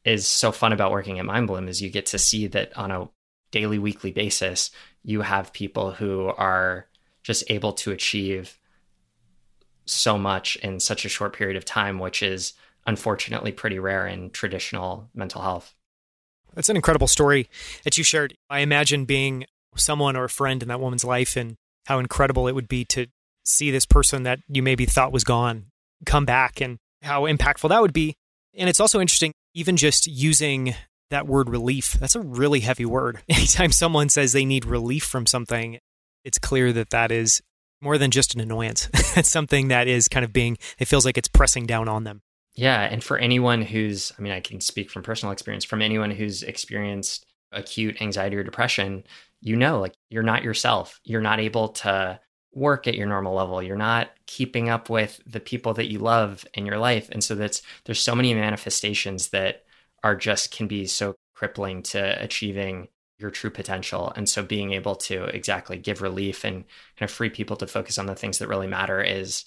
[0.04, 3.08] is so fun about working at mindbloom is you get to see that on a
[3.52, 4.72] daily weekly basis
[5.04, 6.88] you have people who are
[7.22, 8.58] just able to achieve
[9.86, 12.54] so much in such a short period of time which is
[12.88, 15.76] unfortunately pretty rare in traditional mental health.
[16.56, 17.48] That's an incredible story
[17.84, 18.34] that you shared.
[18.50, 19.46] I imagine being
[19.76, 23.08] someone or a friend in that woman's life and how incredible it would be to
[23.46, 25.68] see this person that you maybe thought was gone
[26.06, 28.16] come back and how impactful that would be.
[28.56, 30.76] And it's also interesting, even just using
[31.10, 33.22] that word relief, that's a really heavy word.
[33.30, 35.80] Anytime someone says they need relief from something,
[36.24, 37.42] it's clear that that is
[37.82, 38.90] more than just an annoyance.
[39.16, 42.22] it's something that is kind of being, it feels like it's pressing down on them.
[42.56, 42.82] Yeah.
[42.82, 46.44] And for anyone who's, I mean, I can speak from personal experience, from anyone who's
[46.44, 49.04] experienced acute anxiety or depression,
[49.42, 51.00] you know, like you're not yourself.
[51.04, 52.20] You're not able to
[52.54, 53.62] work at your normal level.
[53.62, 57.10] You're not keeping up with the people that you love in your life.
[57.12, 59.64] And so that's there's so many manifestations that
[60.04, 62.88] are just can be so crippling to achieving
[63.20, 64.12] your true potential.
[64.16, 66.64] And so being able to exactly give relief and
[66.98, 69.46] kind of free people to focus on the things that really matter is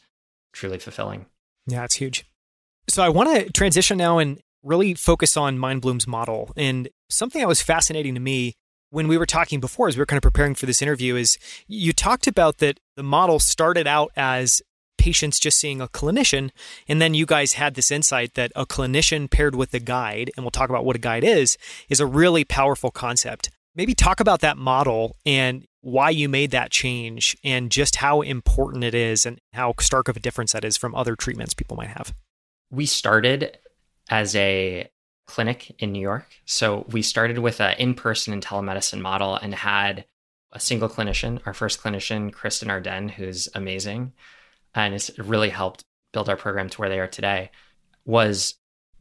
[0.52, 1.26] truly fulfilling.
[1.66, 2.24] Yeah, it's huge.
[2.88, 6.52] So I want to transition now and really focus on MindBloom's model.
[6.56, 8.54] And something that was fascinating to me
[8.90, 11.36] when we were talking before, as we were kind of preparing for this interview, is
[11.66, 14.62] you talked about that the model started out as
[14.98, 16.50] patients just seeing a clinician.
[16.88, 20.44] And then you guys had this insight that a clinician paired with a guide, and
[20.44, 21.56] we'll talk about what a guide is,
[21.88, 23.50] is a really powerful concept.
[23.74, 28.82] Maybe talk about that model and why you made that change and just how important
[28.82, 31.90] it is and how stark of a difference that is from other treatments people might
[31.90, 32.14] have.
[32.70, 33.58] We started
[34.08, 34.88] as a
[35.26, 36.26] clinic in New York.
[36.46, 40.06] So we started with an in person and telemedicine model and had
[40.56, 44.14] a single clinician, our first clinician, Kristen Arden, who's amazing.
[44.74, 47.50] And it's really helped build our program to where they are today,
[48.06, 48.54] was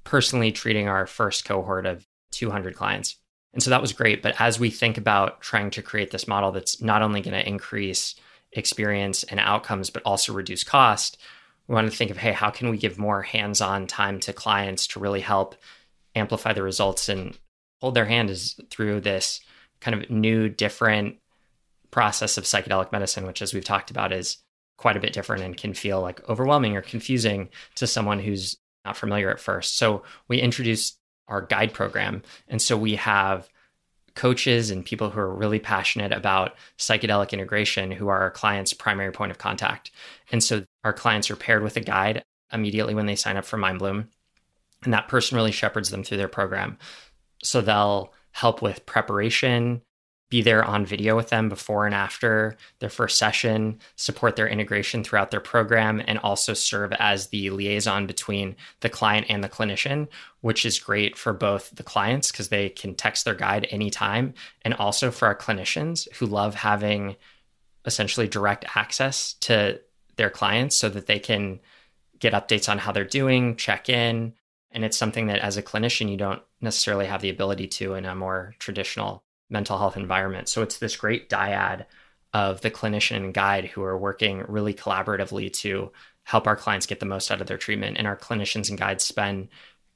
[0.03, 3.15] personally treating our first cohort of 200 clients.
[3.53, 4.21] And so that was great.
[4.21, 7.47] But as we think about trying to create this model that's not only going to
[7.47, 8.15] increase
[8.51, 11.17] experience and outcomes, but also reduce cost,
[11.67, 14.33] we want to think of, hey, how can we give more hands on time to
[14.33, 15.55] clients to really help
[16.15, 17.39] amplify the results and
[17.79, 19.39] hold their hand is through this
[19.79, 21.17] kind of new, different
[21.95, 24.39] process of psychedelic medicine, which, as we've talked about, is
[24.77, 28.97] quite a bit different and can feel like overwhelming or confusing to someone who's not
[28.97, 29.77] familiar at first.
[29.77, 30.97] So we introduced
[31.29, 32.21] our guide program.
[32.49, 33.47] And so we have
[34.13, 39.13] coaches and people who are really passionate about psychedelic integration who are our clients' primary
[39.13, 39.91] point of contact.
[40.34, 43.58] And so our clients are paired with a guide immediately when they sign up for
[43.58, 44.10] MindBloom
[44.84, 46.77] and that person really shepherds them through their program.
[47.41, 49.81] So they'll help with preparation,
[50.29, 55.03] be there on video with them before and after their first session, support their integration
[55.03, 60.07] throughout their program, and also serve as the liaison between the client and the clinician,
[60.41, 64.33] which is great for both the clients because they can text their guide anytime,
[64.63, 67.15] and also for our clinicians who love having
[67.85, 69.79] essentially direct access to
[70.15, 71.59] their clients so that they can
[72.19, 74.33] get updates on how they're doing, check in.
[74.71, 78.05] And it's something that as a clinician, you don't necessarily have the ability to in
[78.05, 80.49] a more traditional mental health environment.
[80.49, 81.86] So it's this great dyad
[82.34, 85.91] of the clinician and guide who are working really collaboratively to
[86.23, 87.97] help our clients get the most out of their treatment.
[87.97, 89.47] And our clinicians and guides spend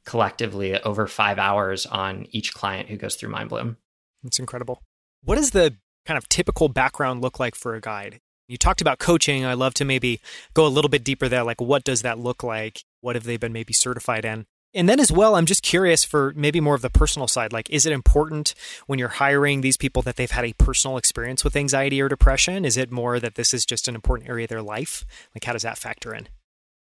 [0.05, 3.75] collectively over five hours on each client who goes through MindBloom.
[4.23, 4.81] That's incredible.
[5.23, 8.19] What does the kind of typical background look like for a guide?
[8.47, 9.45] You talked about coaching.
[9.45, 10.21] I love to maybe
[10.53, 11.43] go a little bit deeper there.
[11.43, 12.83] Like, what does that look like?
[13.01, 14.45] What have they been maybe certified in?
[14.73, 17.51] And then as well, I'm just curious for maybe more of the personal side.
[17.51, 18.53] Like, is it important
[18.85, 22.65] when you're hiring these people that they've had a personal experience with anxiety or depression?
[22.65, 25.05] Is it more that this is just an important area of their life?
[25.33, 26.27] Like, how does that factor in?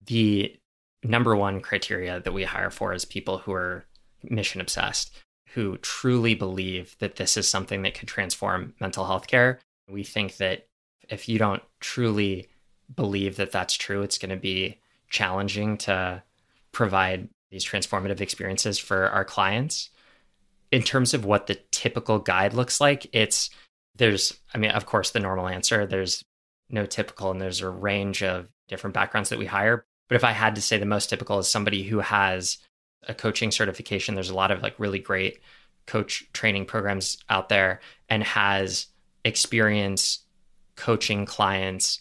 [0.05, 0.57] The
[1.03, 3.87] number one criteria that we hire for is people who are
[4.23, 5.17] mission obsessed,
[5.55, 9.59] who truly believe that this is something that could transform mental health care.
[9.89, 10.67] We think that
[11.09, 12.49] if you don't truly
[12.95, 16.23] believe that that's true, it's going to be challenging to
[16.73, 19.91] provide these transformative experiences for our clients.
[20.71, 23.51] In terms of what the typical guide looks like, it's
[23.97, 26.25] there's, I mean, of course, the normal answer there's
[26.69, 29.85] no typical, and there's a range of different backgrounds that we hire.
[30.09, 32.59] But if I had to say the most typical is somebody who has
[33.09, 35.41] a coaching certification, there's a lot of like really great
[35.87, 38.87] coach training programs out there and has
[39.25, 40.21] experience
[40.77, 42.01] coaching clients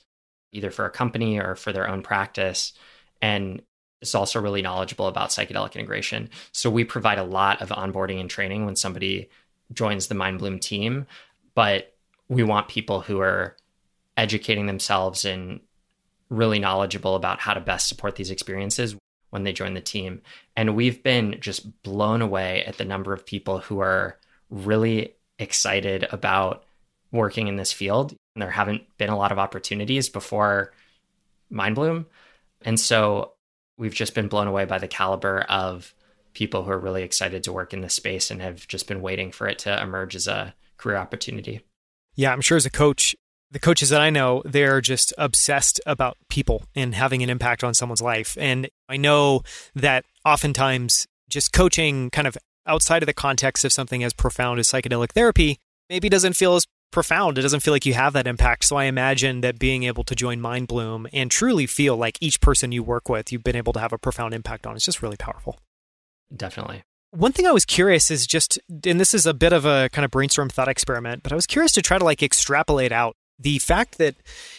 [0.52, 2.74] either for a company or for their own practice
[3.22, 3.62] and
[4.02, 6.30] is also really knowledgeable about psychedelic integration.
[6.52, 9.30] So we provide a lot of onboarding and training when somebody
[9.74, 11.06] joins the MindBloom team,
[11.54, 11.94] but
[12.28, 13.56] we want people who are
[14.18, 15.60] educating themselves and
[16.30, 18.96] really knowledgeable about how to best support these experiences
[19.32, 20.22] when they join the team.
[20.56, 24.18] And we've been just blown away at the number of people who are
[24.50, 26.66] really excited about
[27.12, 28.16] working in this field.
[28.36, 30.72] And there haven't been a lot of opportunities before
[31.52, 32.06] MindBloom.
[32.62, 33.34] And so
[33.80, 35.96] we've just been blown away by the caliber of
[36.34, 39.32] people who are really excited to work in this space and have just been waiting
[39.32, 41.62] for it to emerge as a career opportunity.
[42.16, 43.16] Yeah, I'm sure as a coach,
[43.50, 47.74] the coaches that I know, they're just obsessed about people and having an impact on
[47.74, 48.38] someone's life.
[48.40, 49.42] And I know
[49.74, 52.38] that oftentimes just coaching kind of
[52.68, 55.58] outside of the context of something as profound as psychedelic therapy
[55.90, 57.38] maybe doesn't feel as profound.
[57.38, 58.66] It doesn't feel like you have that impact.
[58.66, 62.72] So I imagine that being able to join MindBloom and truly feel like each person
[62.72, 64.76] you work with, you've been able to have a profound impact on.
[64.76, 65.60] It's just really powerful.
[66.36, 66.84] Definitely.
[67.12, 70.06] One thing I was curious is just, and this is a bit of a kind
[70.06, 73.58] of brainstorm thought experiment, but I was curious to try to like extrapolate out the
[73.58, 74.16] fact that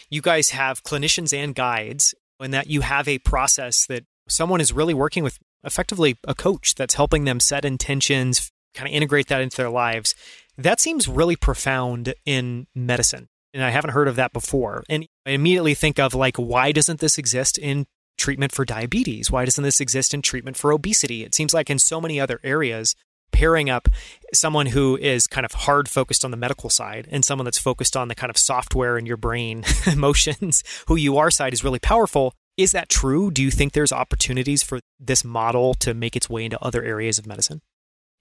[0.09, 4.73] you guys have clinicians and guides and that you have a process that someone is
[4.73, 9.41] really working with effectively a coach that's helping them set intentions, kind of integrate that
[9.41, 10.15] into their lives.
[10.57, 13.27] That seems really profound in medicine.
[13.53, 14.83] And I haven't heard of that before.
[14.89, 17.85] And I immediately think of like, why doesn't this exist in
[18.17, 19.31] treatment for diabetes?
[19.31, 21.23] Why doesn't this exist in treatment for obesity?
[21.23, 22.95] It seems like in so many other areas,
[23.31, 23.87] pairing up
[24.33, 27.97] someone who is kind of hard focused on the medical side and someone that's focused
[27.97, 31.79] on the kind of software in your brain, emotions, who you are side is really
[31.79, 32.33] powerful.
[32.57, 33.31] Is that true?
[33.31, 37.17] Do you think there's opportunities for this model to make its way into other areas
[37.17, 37.61] of medicine?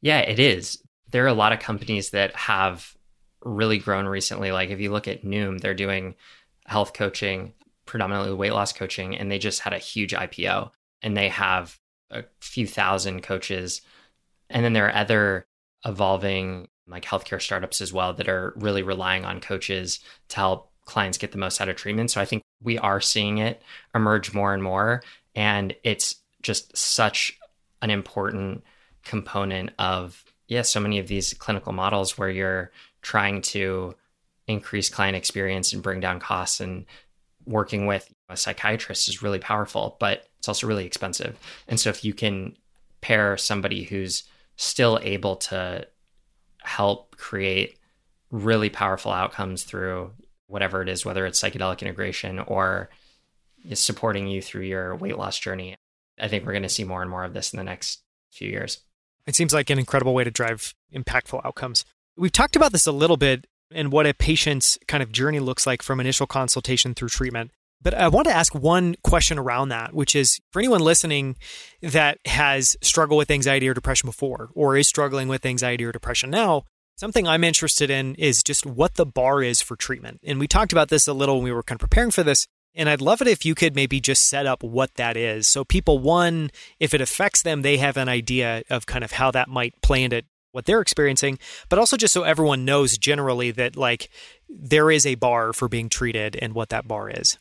[0.01, 2.97] Yeah, it is there are a lot of companies that have
[3.43, 4.53] really grown recently.
[4.53, 6.15] Like if you look at Noom, they're doing
[6.67, 7.55] health coaching,
[7.87, 10.71] predominantly weight loss coaching, and they just had a huge IPO
[11.03, 11.79] and they have
[12.11, 13.83] a few thousand coaches.
[14.49, 15.47] And then there are other
[15.85, 21.19] evolving like healthcare startups as well that are really relying on coaches to help clients
[21.19, 22.11] get the most out of treatment.
[22.11, 23.63] So I think we are seeing it
[23.95, 25.03] emerge more and more.
[25.35, 27.39] And it's just such
[27.81, 28.65] an important
[29.05, 33.95] component of yeah, so many of these clinical models where you're trying to
[34.49, 36.87] increase client experience and bring down costs and
[37.47, 41.39] working with a psychiatrist is really powerful, but it's also really expensive.
[41.69, 42.57] And so if you can
[43.01, 44.25] pair somebody who's
[44.57, 45.87] still able to
[46.63, 47.79] help create
[48.33, 50.11] really powerful outcomes through
[50.49, 52.91] whatever it is, whether it's psychedelic integration or
[53.75, 55.77] supporting you through your weight loss journey,
[56.19, 58.51] I think we're going to see more and more of this in the next few
[58.51, 58.81] years.
[59.31, 61.85] It seems like an incredible way to drive impactful outcomes.
[62.17, 65.69] We've talked about this a little bit and what a patient's kind of journey looks
[65.69, 67.53] like from initial consultation through treatment.
[67.81, 71.37] But I want to ask one question around that, which is for anyone listening
[71.81, 76.29] that has struggled with anxiety or depression before, or is struggling with anxiety or depression
[76.31, 76.65] now,
[77.01, 80.21] Something I'm interested in is just what the bar is for treatment.
[80.23, 82.47] And we talked about this a little when we were kind of preparing for this.
[82.75, 85.49] And I'd love it if you could maybe just set up what that is.
[85.49, 89.31] So, people, one, if it affects them, they have an idea of kind of how
[89.33, 93.77] that might play into what they're experiencing, but also just so everyone knows generally that,
[93.77, 94.09] like,
[94.49, 97.39] there is a bar for being treated and what that bar is.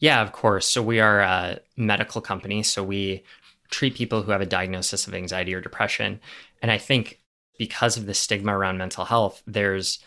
[0.00, 0.66] Yeah, of course.
[0.68, 2.62] So, we are a medical company.
[2.62, 3.24] So, we
[3.70, 6.20] treat people who have a diagnosis of anxiety or depression.
[6.62, 7.20] And I think
[7.58, 9.98] because of the stigma around mental health, there's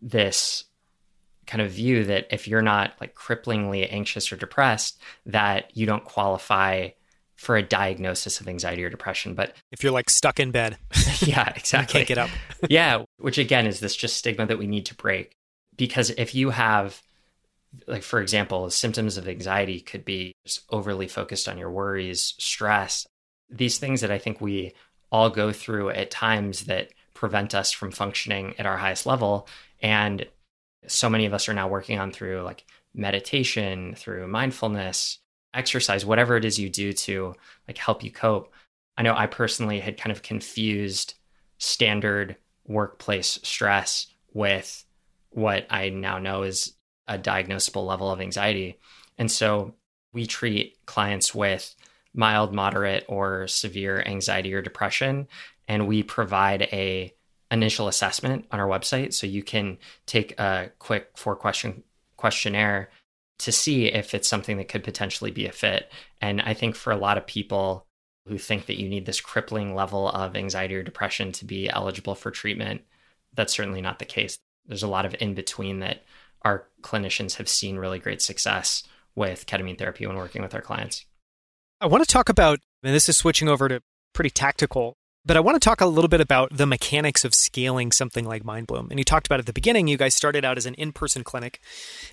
[0.00, 0.64] this
[1.46, 6.04] kind of view that if you're not like cripplingly anxious or depressed, that you don't
[6.04, 6.90] qualify
[7.36, 9.34] for a diagnosis of anxiety or depression.
[9.34, 10.78] But if you're like stuck in bed,
[11.20, 12.00] yeah, exactly.
[12.00, 12.30] can't get up.
[12.68, 13.02] yeah.
[13.18, 15.36] Which again is this just stigma that we need to break.
[15.76, 17.02] Because if you have,
[17.88, 23.06] like, for example, symptoms of anxiety could be just overly focused on your worries, stress,
[23.50, 24.72] these things that I think we
[25.10, 29.48] all go through at times that prevent us from functioning at our highest level.
[29.82, 30.26] And
[30.86, 35.18] so many of us are now working on through like meditation, through mindfulness,
[35.52, 37.34] exercise, whatever it is you do to
[37.66, 38.52] like help you cope.
[38.96, 41.14] I know I personally had kind of confused
[41.58, 44.84] standard workplace stress with
[45.30, 46.74] what I now know is
[47.06, 48.78] a diagnosable level of anxiety.
[49.18, 49.74] And so
[50.12, 51.74] we treat clients with
[52.14, 55.28] mild, moderate, or severe anxiety or depression.
[55.66, 57.12] And we provide a
[57.54, 59.14] initial assessment on our website.
[59.14, 61.82] So you can take a quick four question
[62.16, 62.90] questionnaire
[63.38, 65.90] to see if it's something that could potentially be a fit.
[66.20, 67.86] And I think for a lot of people
[68.26, 72.14] who think that you need this crippling level of anxiety or depression to be eligible
[72.14, 72.82] for treatment,
[73.34, 74.38] that's certainly not the case.
[74.66, 76.04] There's a lot of in between that
[76.42, 78.82] our clinicians have seen really great success
[79.14, 81.04] with ketamine therapy when working with our clients.
[81.80, 85.40] I want to talk about, and this is switching over to pretty tactical, but I
[85.40, 88.90] want to talk a little bit about the mechanics of scaling something like Mindbloom.
[88.90, 91.24] And you talked about at the beginning, you guys started out as an in person
[91.24, 91.60] clinic.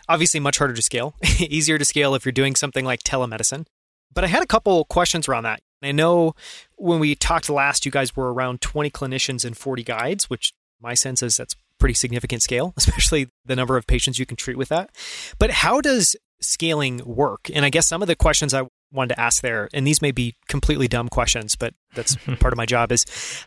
[0.07, 3.65] Obviously, much harder to scale, easier to scale if you're doing something like telemedicine.
[4.13, 5.61] But I had a couple questions around that.
[5.83, 6.33] I know
[6.75, 10.93] when we talked last, you guys were around 20 clinicians and 40 guides, which my
[10.93, 14.69] sense is that's pretty significant scale, especially the number of patients you can treat with
[14.69, 14.89] that.
[15.39, 17.49] But how does scaling work?
[17.53, 20.11] And I guess some of the questions I wanted to ask there, and these may
[20.11, 23.05] be completely dumb questions, but that's part of my job is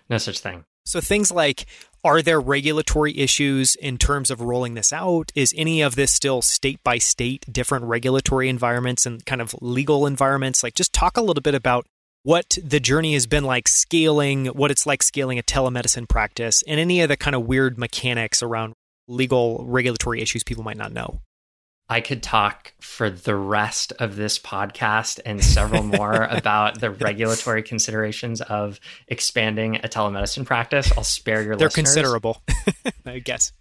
[0.08, 0.64] no such thing.
[0.86, 1.66] So things like
[2.04, 5.32] are there regulatory issues in terms of rolling this out?
[5.34, 10.06] Is any of this still state by state different regulatory environments and kind of legal
[10.06, 10.62] environments?
[10.62, 11.86] Like just talk a little bit about
[12.22, 16.78] what the journey has been like scaling, what it's like scaling a telemedicine practice, and
[16.78, 18.74] any of the kind of weird mechanics around
[19.08, 21.20] legal regulatory issues people might not know.
[21.88, 27.62] I could talk for the rest of this podcast and several more about the regulatory
[27.62, 30.90] considerations of expanding a telemedicine practice.
[30.96, 31.86] I'll spare your They're listeners.
[31.94, 32.42] considerable,
[33.06, 33.52] I guess.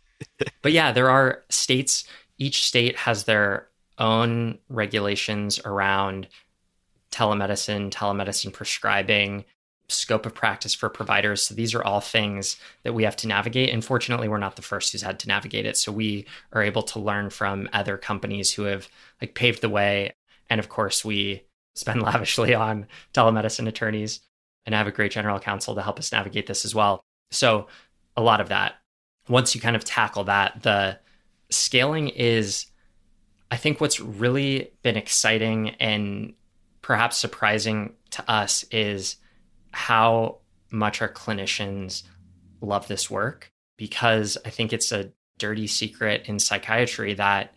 [0.62, 2.06] but yeah, there are states,
[2.38, 6.28] each state has their own regulations around
[7.12, 9.44] telemedicine, telemedicine prescribing,
[9.94, 11.44] scope of practice for providers.
[11.44, 13.70] So these are all things that we have to navigate.
[13.70, 15.78] And fortunately, we're not the first who's had to navigate it.
[15.78, 18.88] So we are able to learn from other companies who have
[19.22, 20.14] like paved the way.
[20.50, 21.44] And of course, we
[21.76, 24.22] spend lavishly on telemedicine attorneys
[24.66, 27.02] and have a great general counsel to help us navigate this as well.
[27.32, 27.68] So
[28.16, 28.76] a lot of that.
[29.28, 31.00] Once you kind of tackle that, the
[31.50, 32.68] scaling is
[33.52, 36.34] I think what's really been exciting and
[36.82, 39.18] perhaps surprising to us is
[39.74, 40.40] how
[40.72, 42.04] much our clinicians
[42.62, 47.54] love this work because I think it's a dirty secret in psychiatry that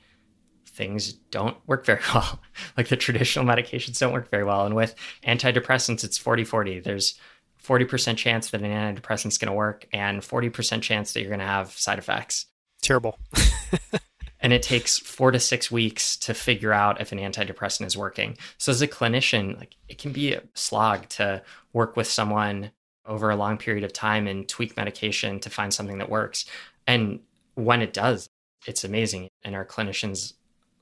[0.67, 2.41] things don't work very well.
[2.77, 4.67] like the traditional medications don't work very well.
[4.67, 4.95] And with
[5.27, 6.81] antidepressants, it's 40 40.
[6.81, 7.19] There's
[7.63, 11.41] 40% chance that an antidepressant is going to work and 40% chance that you're going
[11.41, 12.47] to have side effects.
[12.83, 13.19] Terrible.
[14.47, 18.39] and it takes four to six weeks to figure out if an antidepressant is working.
[18.59, 22.71] So as a clinician, like it can be a slog to work with someone
[23.07, 26.45] over a long period of time and tweak medication to find something that works.
[26.87, 27.19] And
[27.57, 28.29] when it does,
[28.69, 29.31] it's amazing.
[29.43, 30.35] And our clinicians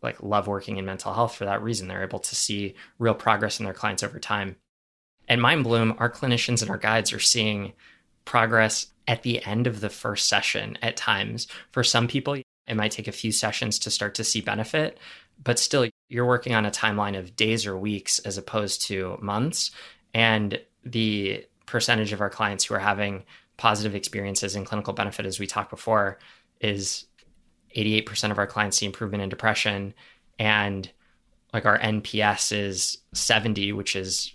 [0.03, 1.89] like love working in mental health for that reason.
[1.89, 4.57] They're able to see real progress in their clients over time.
[5.27, 7.73] And Mindbloom, our clinicians and our guides are seeing
[8.27, 11.47] progress at the end of the first session at times.
[11.71, 12.37] For some people,
[12.67, 14.99] it might take a few sessions to start to see benefit,
[15.43, 19.71] but still, you're working on a timeline of days or weeks as opposed to months.
[20.12, 23.25] And the percentage of our clients who are having
[23.57, 26.19] positive experiences and clinical benefit, as we talked before,
[26.61, 27.07] is
[27.77, 29.95] 88% of our clients see improvement in depression.
[30.39, 30.91] And
[31.53, 34.35] like our NPS is 70, which is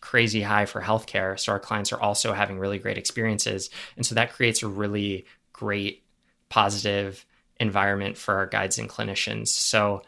[0.00, 1.38] crazy high for healthcare.
[1.38, 3.70] So our clients are also having really great experiences.
[3.96, 6.04] And so that creates a really great
[6.48, 7.24] positive
[7.60, 9.48] environment for our guides and clinicians.
[9.48, 10.02] So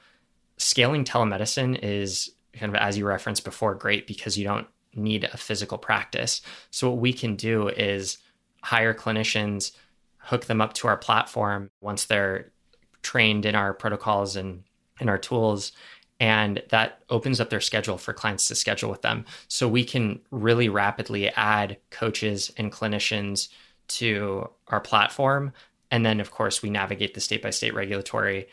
[0.56, 5.36] scaling telemedicine is kind of as you referenced before great because you don't need a
[5.36, 6.40] physical practice.
[6.70, 8.18] So what we can do is
[8.62, 9.72] hire clinicians,
[10.18, 12.52] hook them up to our platform once they're
[13.02, 14.64] trained in our protocols and
[14.98, 15.72] in our tools
[16.18, 19.24] and that opens up their schedule for clients to schedule with them.
[19.48, 23.48] So we can really rapidly add coaches and clinicians
[23.88, 25.52] to our platform.
[25.96, 28.48] And then, of course, we navigate the state by state regulatory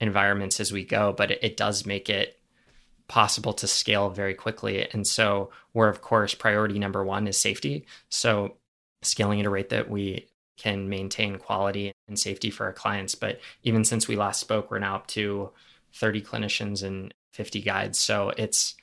[0.00, 2.40] environments as we go, but it, it, does make it
[3.06, 4.88] possible to scale very quickly.
[4.90, 7.84] And so, we're, of course, priority number one is safety.
[8.08, 8.56] So,
[9.02, 13.14] scaling at a rate that we can maintain quality and safety for our clients.
[13.14, 15.50] But even since we last spoke, we're now up to
[15.92, 17.98] 30 clinicians and 50 guides.
[17.98, 18.74] So it's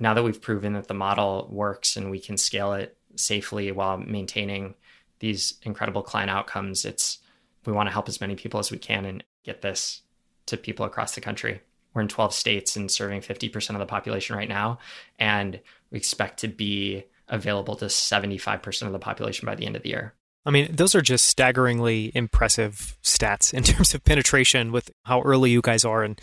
[0.00, 3.96] now that we've proven that the model works and we can scale it safely while
[3.96, 4.74] maintaining
[5.20, 7.20] these incredible client outcomes, it's
[7.66, 10.02] we want to help as many people as we can and get this
[10.46, 11.60] to people across the country.
[11.94, 14.78] We're in 12 states and serving 50% of the population right now.
[15.18, 15.60] And
[15.90, 19.90] we expect to be available to 75% of the population by the end of the
[19.90, 20.14] year.
[20.46, 25.50] I mean, those are just staggeringly impressive stats in terms of penetration with how early
[25.50, 26.20] you guys are and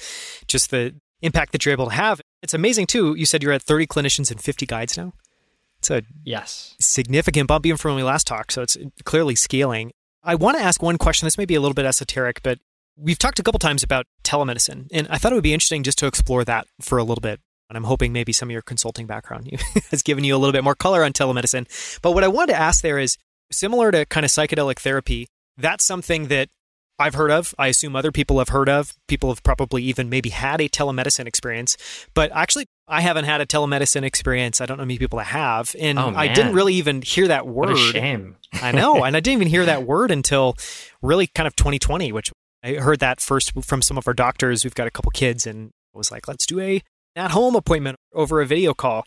[0.48, 2.22] just the impact that you're able to have.
[2.42, 3.16] It's amazing too.
[3.16, 5.14] You said you're at 30 clinicians and 50 guides now.
[5.80, 8.54] It's a yes significant bump even from when we last talked.
[8.54, 9.94] So it's clearly scaling.
[10.24, 11.26] I want to ask one question.
[11.26, 12.60] This may be a little bit esoteric, but
[12.96, 15.98] we've talked a couple times about telemedicine, and I thought it would be interesting just
[16.00, 17.40] to explore that for a little bit.
[17.70, 19.50] And I'm hoping maybe some of your consulting background
[19.92, 21.68] has given you a little bit more color on telemedicine.
[22.02, 23.18] But what I wanted to ask there is
[23.52, 26.50] similar to kind of psychedelic therapy, that's something that
[27.02, 27.54] I've heard of.
[27.58, 28.94] I assume other people have heard of.
[29.08, 31.76] People have probably even maybe had a telemedicine experience.
[32.14, 34.62] But actually, I haven't had a telemedicine experience.
[34.62, 35.76] I don't know many people that have.
[35.80, 37.70] And oh, I didn't really even hear that word.
[37.70, 38.38] What a shame.
[38.54, 39.04] I know.
[39.12, 40.56] And I didn't even hear that word until
[41.02, 42.32] really kind of 2020, which
[42.64, 44.64] I heard that first from some of our doctors.
[44.64, 46.82] We've got a couple kids and was like, let's do a
[47.16, 49.06] at home appointment over a video call.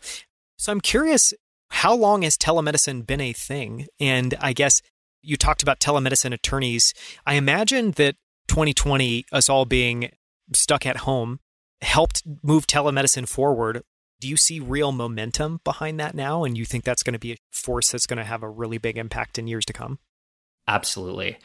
[0.57, 1.33] So I'm curious
[1.69, 3.87] how long has telemedicine been a thing?
[3.99, 4.81] And I guess
[5.25, 6.93] you talked about telemedicine attorneys.
[7.25, 8.15] I imagine that
[8.47, 10.11] 2020, us all being
[10.53, 11.39] stuck at home,
[11.81, 13.81] helped move telemedicine forward.
[14.21, 16.43] Do you see real momentum behind that now?
[16.43, 18.77] And you think that's going to be a force that's going to have a really
[18.77, 19.99] big impact in years to come?
[20.67, 21.37] Absolutely.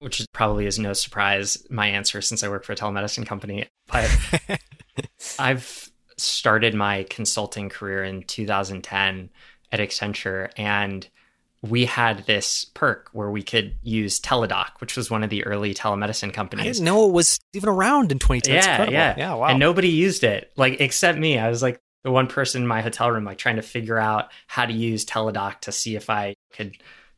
[0.00, 3.68] Which probably is no surprise, my answer since I work for a telemedicine company.
[3.90, 4.10] But
[5.38, 9.30] I've started my consulting career in 2010
[9.72, 11.08] at Accenture and
[11.62, 15.74] we had this perk where we could use Teladoc, which was one of the early
[15.74, 16.66] telemedicine companies.
[16.66, 18.90] I didn't know it was even around in 2010.
[18.90, 19.34] Yeah, yeah, yeah.
[19.34, 19.46] Wow.
[19.48, 21.38] And nobody used it, like except me.
[21.38, 24.30] I was like the one person in my hotel room, like trying to figure out
[24.46, 26.76] how to use Teladoc to see if I could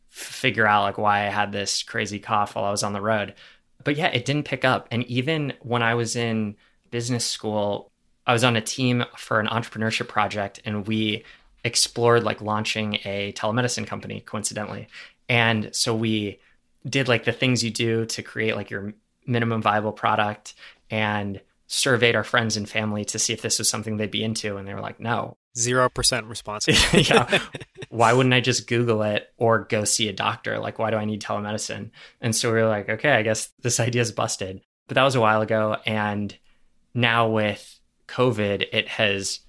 [0.08, 3.34] figure out like why I had this crazy cough while I was on the road.
[3.84, 4.88] But yeah, it didn't pick up.
[4.90, 6.56] And even when I was in
[6.90, 7.90] business school,
[8.26, 11.24] I was on a team for an entrepreneurship project, and we
[11.64, 14.88] explored like launching a telemedicine company coincidentally.
[15.28, 16.40] And so we
[16.88, 18.94] did like the things you do to create like your
[19.26, 20.54] minimum viable product
[20.90, 24.56] and surveyed our friends and family to see if this was something they'd be into.
[24.56, 25.36] And they were like no.
[25.56, 26.66] Zero percent response.
[26.92, 27.40] Yeah.
[27.90, 30.58] Why wouldn't i just google it or go see a doctor?
[30.58, 31.90] Like why do i need telemedicine?
[32.20, 34.62] And so we were like okay i guess this idea is busted.
[34.86, 35.76] But that was a while ago.
[35.84, 36.36] And
[36.94, 39.40] now with covid it has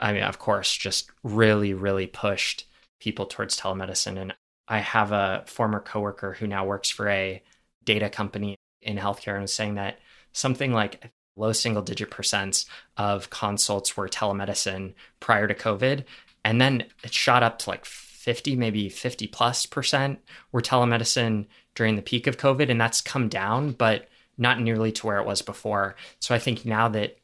[0.00, 2.66] I mean, of course, just really, really pushed
[3.00, 4.18] people towards telemedicine.
[4.20, 4.34] And
[4.68, 7.42] I have a former coworker who now works for a
[7.84, 9.98] data company in healthcare and was saying that
[10.32, 16.04] something like low single digit percents of consults were telemedicine prior to COVID.
[16.44, 20.20] And then it shot up to like 50, maybe 50 plus percent
[20.52, 22.70] were telemedicine during the peak of COVID.
[22.70, 25.96] And that's come down, but not nearly to where it was before.
[26.20, 27.18] So I think now that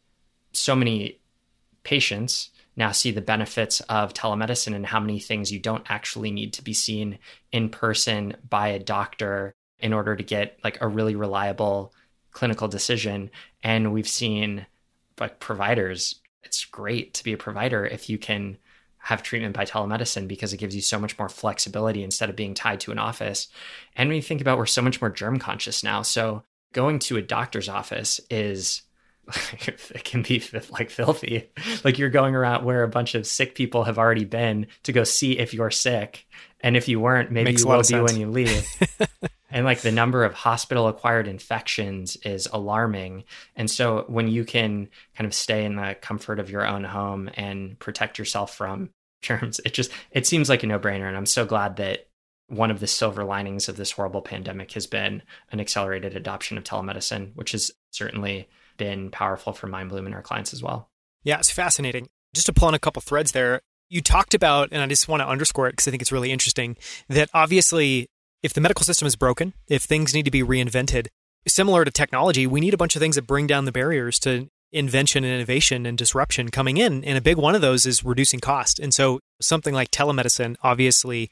[0.53, 1.21] so many
[1.83, 6.53] patients now see the benefits of telemedicine and how many things you don't actually need
[6.55, 7.19] to be seen
[7.53, 11.93] in person by a doctor in order to get like a really reliable
[12.31, 13.31] clinical decision.
[13.63, 14.67] And we've seen
[15.19, 18.57] like providers it's great to be a provider if you can
[18.99, 22.55] have treatment by telemedicine because it gives you so much more flexibility instead of being
[22.55, 23.49] tied to an office.
[23.97, 26.03] And when you think about we're so much more germ conscious now.
[26.03, 28.83] So going to a doctor's office is
[29.67, 31.51] it can be like filthy.
[31.85, 35.05] Like you're going around where a bunch of sick people have already been to go
[35.05, 36.27] see if you're sick.
[36.61, 38.13] And if you weren't, maybe Makes you will be sense.
[38.13, 38.67] when you leave.
[39.51, 43.25] and like the number of hospital acquired infections is alarming.
[43.55, 47.31] And so when you can kind of stay in the comfort of your own home
[47.35, 48.91] and protect yourself from
[49.23, 51.09] germs, it just it seems like a no-brainer.
[51.09, 52.09] And I'm so glad that
[52.49, 56.65] one of the silver linings of this horrible pandemic has been an accelerated adoption of
[56.65, 60.91] telemedicine, which is certainly been powerful for Mindbloom and our clients as well.
[61.23, 62.09] Yeah, it's fascinating.
[62.35, 65.21] Just to pull on a couple threads there, you talked about, and I just want
[65.21, 66.77] to underscore it because I think it's really interesting,
[67.09, 68.09] that obviously,
[68.43, 71.09] if the medical system is broken, if things need to be reinvented,
[71.47, 74.49] similar to technology, we need a bunch of things that bring down the barriers to
[74.73, 77.05] invention and innovation and disruption coming in.
[77.05, 78.79] And a big one of those is reducing cost.
[78.79, 81.31] And so something like telemedicine obviously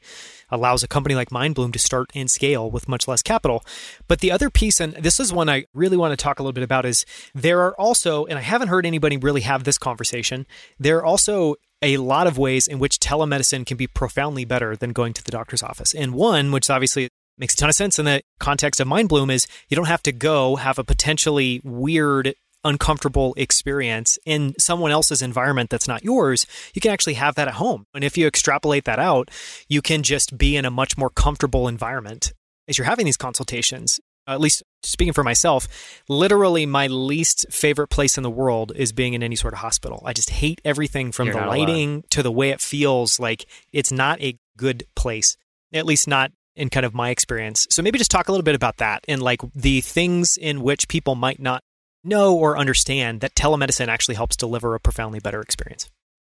[0.49, 3.63] allows a company like Mindbloom to start and scale with much less capital.
[4.07, 6.53] But the other piece, and this is one I really want to talk a little
[6.53, 10.47] bit about, is there are also, and I haven't heard anybody really have this conversation,
[10.79, 14.91] there are also a lot of ways in which telemedicine can be profoundly better than
[14.91, 15.93] going to the doctor's office.
[15.93, 19.45] And one, which obviously makes a ton of sense in the context of Mindbloom, is
[19.67, 22.33] you don't have to go have a potentially weird
[22.65, 27.53] uncomfortable experience in someone else's environment that's not yours, you can actually have that at
[27.53, 27.85] home.
[27.93, 29.31] And if you extrapolate that out,
[29.69, 32.33] you can just be in a much more comfortable environment
[32.67, 34.01] as you're having these consultations.
[34.27, 35.67] At least speaking for myself,
[36.09, 40.01] literally my least favorite place in the world is being in any sort of hospital.
[40.03, 43.91] I just hate everything from you're the lighting to the way it feels like it's
[43.91, 45.37] not a good place,
[45.71, 47.67] at least not in kind of my experience.
[47.69, 50.87] So maybe just talk a little bit about that and like the things in which
[50.87, 51.63] people might not
[52.05, 55.89] know or understand that telemedicine actually helps deliver a profoundly better experience.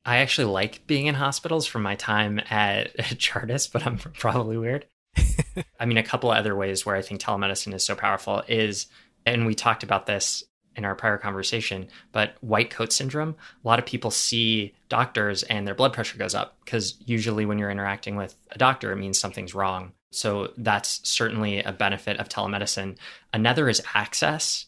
[0.06, 4.86] I actually like being in hospitals from my time at Chartis, but I'm probably weird.
[5.80, 8.88] I mean, a couple other ways where I think telemedicine is so powerful is,
[9.26, 10.44] and we talked about this
[10.78, 13.36] in our prior conversation, but white coat syndrome.
[13.64, 17.58] A lot of people see doctors and their blood pressure goes up because usually when
[17.58, 19.92] you're interacting with a doctor, it means something's wrong.
[20.12, 22.98] So that's certainly a benefit of telemedicine.
[23.34, 24.68] Another is access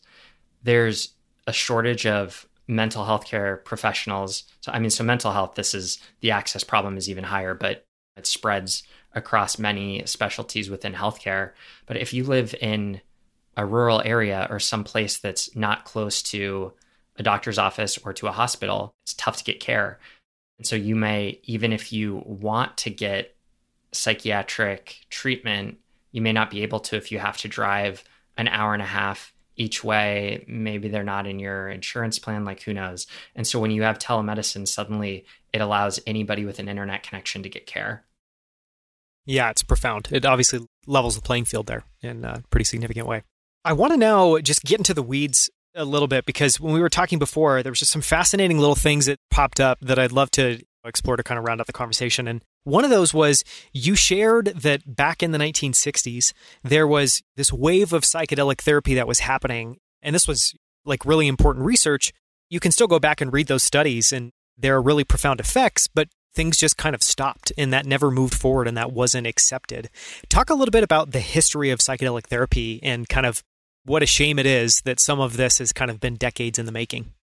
[0.64, 1.14] there's
[1.48, 4.44] a shortage of mental health care professionals.
[4.62, 7.86] So, I mean, so mental health, this is the access problem is even higher, but
[8.16, 8.84] it spreads
[9.14, 11.52] across many specialties within healthcare.
[11.88, 13.02] But if you live in
[13.58, 16.74] a rural area or some place that's not close to
[17.18, 20.00] a doctor's office or to a hospital, it's tough to get care.
[20.58, 23.36] And so you may, even if you want to get
[23.92, 25.80] psychiatric treatment,
[26.12, 28.04] you may not be able to if you have to drive
[28.38, 30.44] an hour and a half each way.
[30.48, 33.06] Maybe they're not in your insurance plan, like who knows.
[33.36, 37.50] And so when you have telemedicine, suddenly it allows anybody with an internet connection to
[37.50, 38.06] get care.
[39.26, 40.08] Yeah, it's profound.
[40.12, 43.24] It obviously levels the playing field there in a pretty significant way.
[43.66, 46.80] I want to now just get into the weeds a little bit because when we
[46.80, 50.14] were talking before, there was just some fascinating little things that popped up that I'd
[50.14, 52.28] love to explore to kind of round out the conversation.
[52.28, 53.44] And one of those was
[53.74, 56.34] you shared that back in the 1960s,
[56.64, 59.78] there was this wave of psychedelic therapy that was happening.
[60.02, 60.54] And this was
[60.86, 62.12] like really important research.
[62.50, 65.88] You can still go back and read those studies, and there are really profound effects,
[65.88, 69.90] but things just kind of stopped and that never moved forward and that wasn't accepted.
[70.30, 73.44] Talk a little bit about the history of psychedelic therapy and kind of
[73.86, 76.66] what a shame it is that some of this has kind of been decades in
[76.66, 77.14] the making.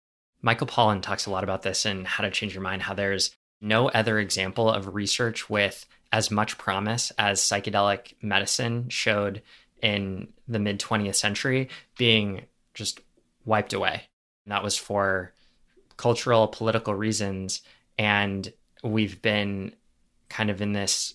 [0.42, 3.36] Michael Pollan talks a lot about this and how to change your mind, how there's
[3.60, 9.42] no other example of research with as much promise as psychedelic medicine showed
[9.82, 13.00] in the mid 20th century being just
[13.44, 14.02] wiped away.
[14.44, 15.32] And that was for
[15.96, 17.62] cultural, political reasons.
[17.98, 18.52] And
[18.82, 19.74] we've been
[20.28, 21.14] kind of in this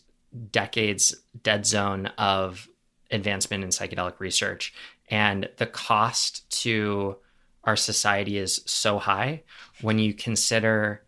[0.51, 2.67] decades dead zone of
[3.11, 4.73] advancement in psychedelic research.
[5.09, 7.17] And the cost to
[7.63, 9.43] our society is so high
[9.81, 11.03] when you consider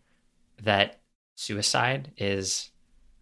[0.62, 1.00] that
[1.36, 2.70] suicide is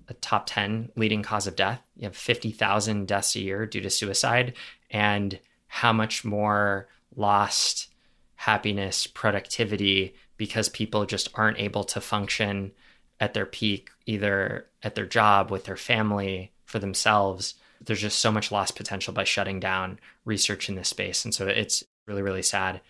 [0.08, 1.80] a top 10 leading cause of death.
[1.96, 4.54] You have 50,000 deaths a year due to suicide,
[4.90, 7.88] and how much more lost
[8.34, 12.72] happiness, productivity, because people just aren't able to function
[13.20, 17.54] at their peak, either at their job, with their family, for themselves.
[17.80, 21.24] There's just so much lost potential by shutting down research in this space.
[21.24, 22.80] And so it's really, really sad.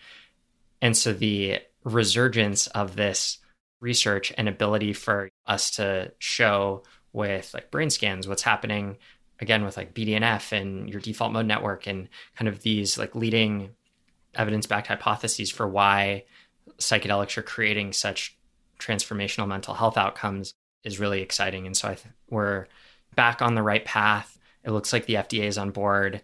[0.81, 3.37] And so the resurgence of this
[3.83, 8.97] research and ability for us to show with like brain scans what's happening
[9.39, 13.71] again with like BDNF and your default mode network and kind of these like leading
[14.35, 16.23] evidence backed hypotheses for why
[16.79, 18.37] psychedelics are creating such
[18.79, 20.53] transformational mental health outcomes
[20.83, 21.65] is really exciting.
[21.65, 22.67] And so I th- we're
[23.15, 24.39] back on the right path.
[24.63, 26.21] It looks like the FDA is on board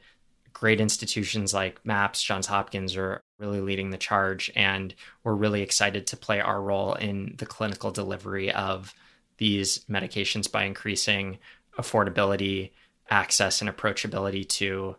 [0.59, 4.51] great institutions like MAPS, Johns Hopkins are really leading the charge.
[4.57, 4.93] And
[5.23, 8.93] we're really excited to play our role in the clinical delivery of
[9.37, 11.39] these medications by increasing
[11.77, 12.71] affordability,
[13.09, 14.97] access, and approachability to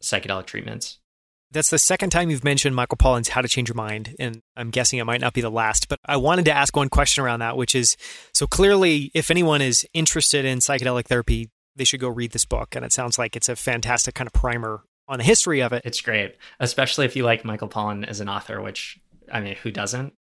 [0.00, 0.98] psychedelic treatments.
[1.50, 4.70] That's the second time you've mentioned Michael Pollan's How to Change Your Mind, and I'm
[4.70, 7.40] guessing it might not be the last, but I wanted to ask one question around
[7.40, 7.96] that, which is
[8.32, 12.74] so clearly, if anyone is interested in psychedelic therapy, they should go read this book.
[12.74, 15.82] And it sounds like it's a fantastic kind of primer on the history of it.
[15.84, 18.98] It's great, especially if you like Michael Pollan as an author, which,
[19.30, 20.14] I mean, who doesn't?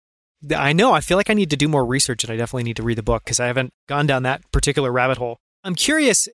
[0.55, 0.93] I know.
[0.93, 2.97] I feel like I need to do more research and I definitely need to read
[2.97, 5.37] the book because I haven't gone down that particular rabbit hole.
[5.63, 6.27] I'm curious.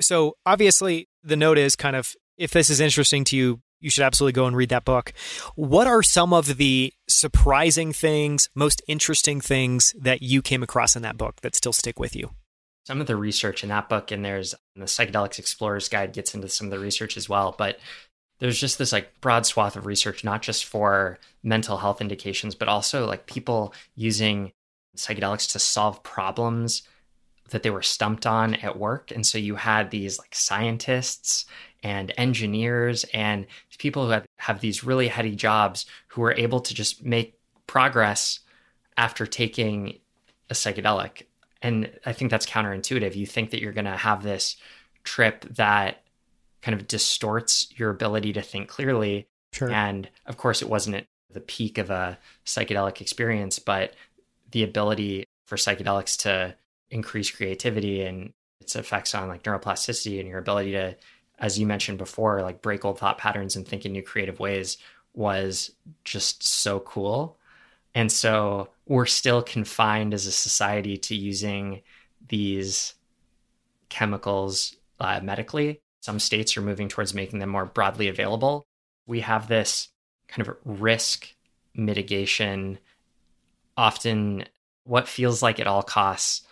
[0.00, 4.04] So, obviously, the note is kind of if this is interesting to you, you should
[4.04, 5.12] absolutely go and read that book.
[5.54, 11.02] What are some of the surprising things, most interesting things that you came across in
[11.02, 12.30] that book that still stick with you?
[12.84, 16.34] Some of the research in that book, and there's um, the Psychedelics Explorer's Guide gets
[16.34, 17.54] into some of the research as well.
[17.56, 17.78] But
[18.40, 22.68] there's just this like broad swath of research, not just for mental health indications, but
[22.68, 24.52] also like people using
[24.96, 26.82] psychedelics to solve problems
[27.50, 29.10] that they were stumped on at work.
[29.12, 31.44] And so you had these like scientists
[31.82, 33.46] and engineers and
[33.78, 38.40] people who have, have these really heady jobs who were able to just make progress
[38.96, 39.98] after taking
[40.50, 41.24] a psychedelic.
[41.62, 43.14] And I think that's counterintuitive.
[43.14, 44.56] You think that you're going to have this
[45.04, 46.02] trip that
[46.60, 49.26] kind of distorts your ability to think clearly.
[49.52, 49.70] Sure.
[49.70, 53.94] And of course, it wasn't at the peak of a psychedelic experience, but
[54.50, 56.54] the ability for psychedelics to
[56.90, 60.96] increase creativity and its effects on like neuroplasticity and your ability to
[61.42, 64.78] as you mentioned before, like break old thought patterns and think in new creative ways
[65.12, 65.72] was
[66.04, 67.36] just so cool.
[67.94, 71.82] And so we're still confined as a society to using
[72.28, 72.94] these
[73.88, 75.80] chemicals uh, medically.
[76.00, 78.66] Some states are moving towards making them more broadly available.
[79.06, 79.88] We have this
[80.28, 81.34] kind of risk
[81.74, 82.78] mitigation,
[83.76, 84.44] often
[84.84, 86.42] what feels like at all costs,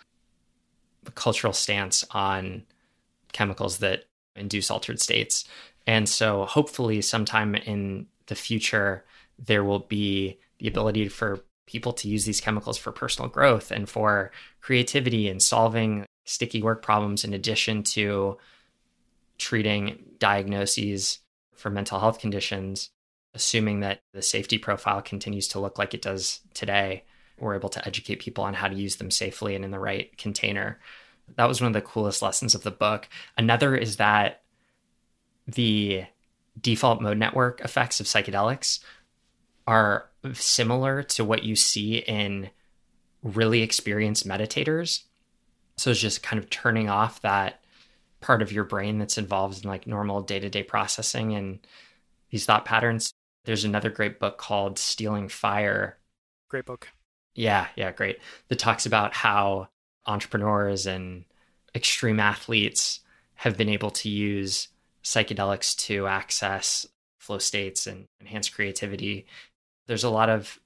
[1.03, 2.63] the cultural stance on
[3.33, 4.05] chemicals that
[4.35, 5.45] induce altered states.
[5.87, 9.03] And so hopefully sometime in the future,
[9.37, 13.87] there will be the ability for people to use these chemicals for personal growth and
[13.87, 18.37] for creativity and solving sticky work problems in addition to
[19.37, 21.19] treating diagnoses
[21.55, 22.89] for mental health conditions,
[23.33, 27.03] assuming that the safety profile continues to look like it does today.
[27.39, 30.15] We're able to educate people on how to use them safely and in the right
[30.17, 30.79] container.
[31.37, 33.07] That was one of the coolest lessons of the book.
[33.37, 34.41] Another is that
[35.47, 36.03] the
[36.59, 38.79] default mode network effects of psychedelics
[39.71, 42.49] are similar to what you see in
[43.23, 45.03] really experienced meditators.
[45.77, 47.61] So it's just kind of turning off that
[48.19, 51.59] part of your brain that's involved in like normal day to day processing and
[52.31, 53.13] these thought patterns.
[53.45, 55.97] There's another great book called Stealing Fire.
[56.49, 56.89] Great book.
[57.33, 58.19] Yeah, yeah, great.
[58.49, 59.69] That talks about how
[60.05, 61.23] entrepreneurs and
[61.73, 62.99] extreme athletes
[63.35, 64.67] have been able to use
[65.01, 66.85] psychedelics to access
[67.19, 69.27] flow states and enhance creativity.
[69.91, 70.57] There's a lot of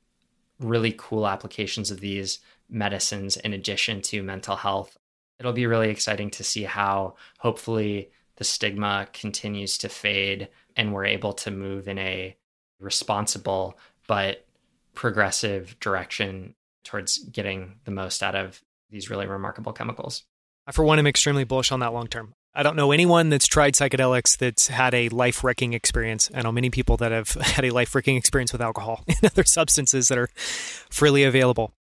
[0.59, 4.99] really cool applications of these medicines in addition to mental health.
[5.39, 11.05] It'll be really exciting to see how hopefully the stigma continues to fade and we're
[11.05, 12.37] able to move in a
[12.79, 14.45] responsible but
[14.93, 16.53] progressive direction
[16.83, 18.61] towards getting the most out of
[18.91, 20.21] these really remarkable chemicals.
[20.67, 22.35] I, for one, am extremely bullish on that long term.
[22.57, 26.31] I don't know anyone that's tried psychedelics that's had a life wrecking experience.
[26.33, 29.43] I know many people that have had a life wrecking experience with alcohol and other
[29.43, 31.73] substances that are freely available.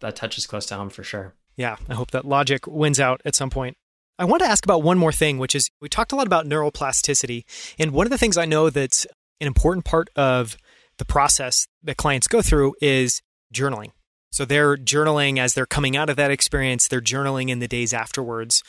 [0.00, 1.34] That touches close to home for sure.
[1.56, 3.76] Yeah, I hope that logic wins out at some point.
[4.18, 6.46] I want to ask about one more thing, which is we talked a lot about
[6.46, 7.44] neuroplasticity.
[7.78, 9.06] And one of the things I know that's
[9.40, 10.56] an important part of
[10.98, 13.22] the process that clients go through is
[13.54, 13.92] journaling.
[14.36, 17.94] So they're journaling as they're coming out of that experience, they're journaling in the days
[17.94, 18.62] afterwards.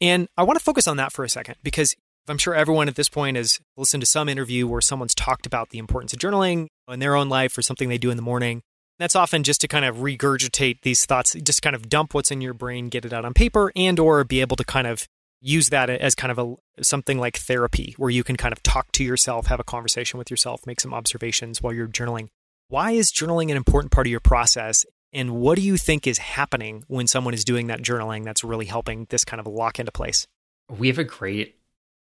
[0.00, 1.94] And I want to focus on that for a second because
[2.26, 5.70] I'm sure everyone at this point has listened to some interview where someone's talked about
[5.70, 8.62] the importance of journaling in their own life or something they do in the morning.
[8.98, 12.40] That's often just to kind of regurgitate these thoughts, just kind of dump what's in
[12.40, 15.06] your brain, get it out on paper and or be able to kind of
[15.40, 18.90] use that as kind of a something like therapy where you can kind of talk
[18.90, 22.26] to yourself, have a conversation with yourself, make some observations while you're journaling.
[22.66, 26.18] Why is journaling an important part of your process and what do you think is
[26.18, 29.92] happening when someone is doing that journaling that's really helping this kind of lock into
[29.92, 30.26] place?
[30.70, 31.56] We have a great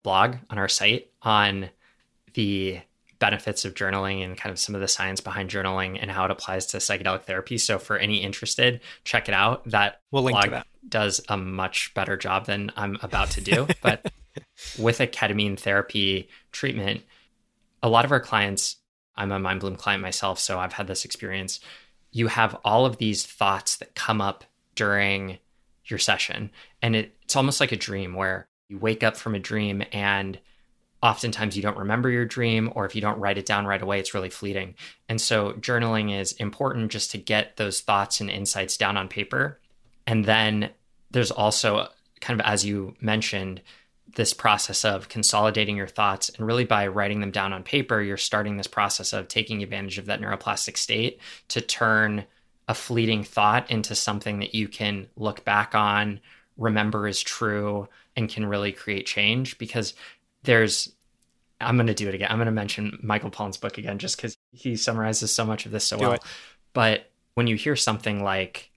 [0.03, 1.69] blog on our site on
[2.33, 2.81] the
[3.19, 6.31] benefits of journaling and kind of some of the science behind journaling and how it
[6.31, 7.57] applies to psychedelic therapy.
[7.57, 9.65] So for any interested, check it out.
[9.69, 10.67] That we'll link to that.
[10.87, 13.67] does a much better job than I'm about to do.
[13.81, 14.11] but
[14.79, 17.03] with a ketamine therapy treatment,
[17.81, 18.77] a lot of our clients,
[19.15, 21.59] I'm a Mindbloom client myself, so I've had this experience
[22.17, 24.43] you have all of these thoughts that come up
[24.73, 25.37] during
[25.85, 26.49] your session.
[26.81, 30.39] And it, it's almost like a dream where you wake up from a dream and
[31.03, 33.99] oftentimes you don't remember your dream, or if you don't write it down right away,
[33.99, 34.73] it's really fleeting.
[35.07, 39.59] And so journaling is important just to get those thoughts and insights down on paper.
[40.07, 40.71] And then
[41.11, 41.87] there's also
[42.19, 43.61] kind of, as you mentioned,
[44.15, 48.17] this process of consolidating your thoughts and really by writing them down on paper you're
[48.17, 52.25] starting this process of taking advantage of that neuroplastic state to turn
[52.67, 56.19] a fleeting thought into something that you can look back on
[56.57, 59.57] remember is true and can really create change.
[59.57, 59.93] Because
[60.43, 60.93] there's
[61.59, 62.27] i'm going to do it again.
[62.29, 65.71] I'm going to mention michael pollan's book again just because he summarizes so much of
[65.71, 66.13] this so do well.
[66.13, 66.21] it.
[66.73, 68.69] but when you hear something like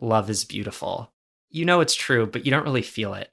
[0.00, 1.12] love is beautiful
[1.50, 3.30] you know it's true but you don't really feel it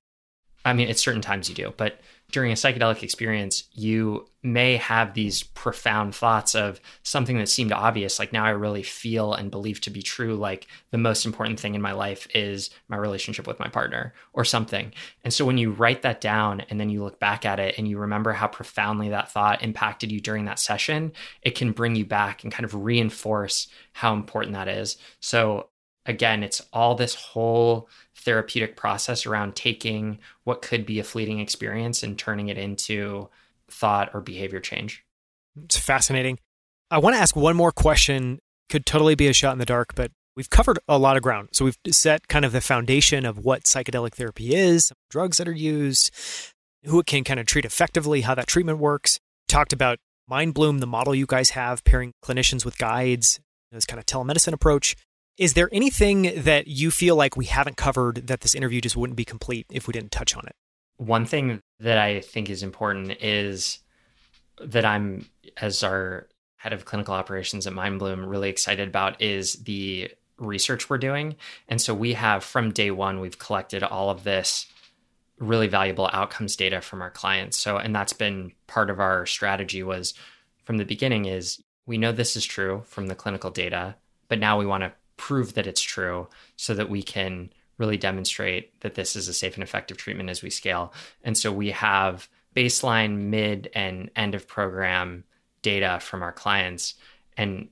[0.66, 2.00] I mean, at certain times you do, but
[2.32, 8.20] during a psychedelic experience, you may have these profound thoughts of something that seemed obvious.
[8.20, 10.36] Like now I really feel and believe to be true.
[10.36, 14.46] Like the most important thing in my life is my relationship with my partner or
[14.46, 14.94] something.
[15.24, 17.88] And so when you write that down and then you look back at it and
[17.88, 22.06] you remember how profoundly that thought impacted you during that session, it can bring you
[22.06, 24.98] back and kind of reinforce how important that is.
[25.20, 25.70] So
[26.06, 27.90] again, it's all this whole
[28.30, 33.28] therapeutic process around taking what could be a fleeting experience and turning it into
[33.72, 35.04] thought or behavior change.
[35.64, 36.38] It's fascinating.
[36.92, 38.38] I want to ask one more question.
[38.70, 41.50] Could totally be a shot in the dark, but we've covered a lot of ground.
[41.54, 45.52] So we've set kind of the foundation of what psychedelic therapy is, drugs that are
[45.52, 46.12] used,
[46.86, 49.20] who it can kind of treat effectively, how that treatment works.
[49.48, 49.98] Talked about
[50.30, 53.40] Mindbloom, the model you guys have, pairing clinicians with guides,
[53.72, 54.96] this kind of telemedicine approach.
[55.40, 59.16] Is there anything that you feel like we haven't covered that this interview just wouldn't
[59.16, 60.54] be complete if we didn't touch on it?
[60.98, 63.80] One thing that I think is important is
[64.62, 66.28] that I'm, as our
[66.58, 71.38] head of clinical operations at Mindbloom, really excited about is the research we're doing.
[71.70, 74.66] And so we have, from day one, we've collected all of this
[75.38, 77.58] really valuable outcomes data from our clients.
[77.58, 80.14] So, and that's been part of our strategy was
[80.66, 83.96] from the beginning is we know this is true from the clinical data,
[84.28, 88.80] but now we want to prove that it's true so that we can really demonstrate
[88.80, 90.94] that this is a safe and effective treatment as we scale.
[91.24, 95.26] And so we have baseline, mid, and end of program
[95.62, 96.96] data from our clients.
[97.38, 97.68] And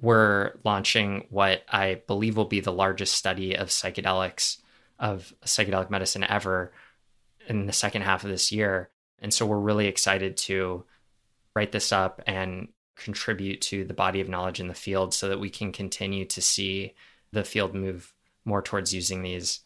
[0.00, 4.56] we're launching what I believe will be the largest study of psychedelics,
[4.98, 6.72] of psychedelic medicine ever
[7.46, 8.88] in the second half of this year.
[9.18, 10.84] And so we're really excited to
[11.54, 12.68] write this up and
[13.00, 16.40] contribute to the body of knowledge in the field so that we can continue to
[16.40, 16.94] see
[17.32, 18.12] the field move
[18.44, 19.60] more towards using these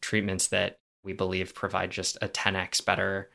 [0.00, 3.30] treatments that we believe provide just a 10x better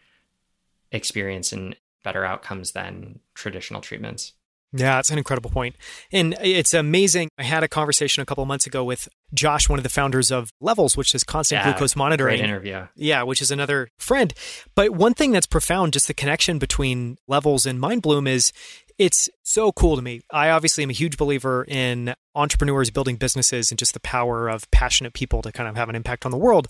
[0.91, 4.33] experience and better outcomes than traditional treatments.
[4.71, 5.75] Yeah, it's an incredible point.
[6.11, 7.29] And it's amazing.
[7.39, 10.51] I had a conversation a couple months ago with Josh, one of the founders of
[10.61, 12.37] Levels, which is constant Yeah, glucose monitoring.
[12.37, 12.87] Great interview.
[12.95, 14.31] Yeah, which is another friend.
[14.75, 18.53] But one thing that's profound, just the connection between Levels and Mindbloom is
[18.99, 20.19] it's so cool to me.
[20.29, 24.69] I obviously am a huge believer in entrepreneurs building businesses and just the power of
[24.71, 26.67] passionate people to kind of have an impact on the world.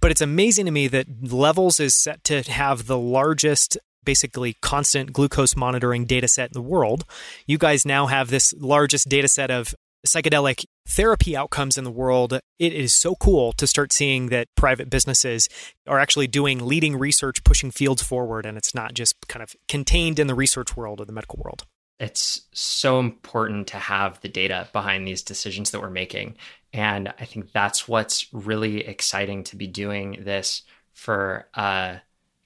[0.00, 5.12] But it's amazing to me that Levels is set to have the largest basically constant
[5.12, 7.04] glucose monitoring data set in the world.
[7.46, 9.74] You guys now have this largest data set of
[10.06, 12.38] psychedelic therapy outcomes in the world.
[12.58, 15.48] It is so cool to start seeing that private businesses
[15.86, 20.18] are actually doing leading research, pushing fields forward, and it's not just kind of contained
[20.18, 21.66] in the research world or the medical world.
[22.00, 26.36] It's so important to have the data behind these decisions that we're making.
[26.72, 30.62] And I think that's what's really exciting to be doing this
[30.94, 32.00] for a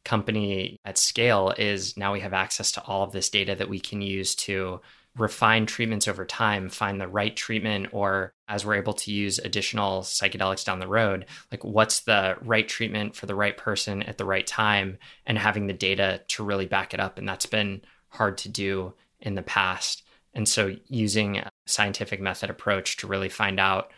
[0.04, 3.80] company at scale is now we have access to all of this data that we
[3.80, 4.80] can use to
[5.16, 10.02] refine treatments over time, find the right treatment, or as we're able to use additional
[10.02, 14.24] psychedelics down the road, like what's the right treatment for the right person at the
[14.24, 17.16] right time, and having the data to really back it up.
[17.16, 18.94] And that's been hard to do
[19.24, 20.04] in the past.
[20.34, 23.90] And so using a scientific method approach to really find out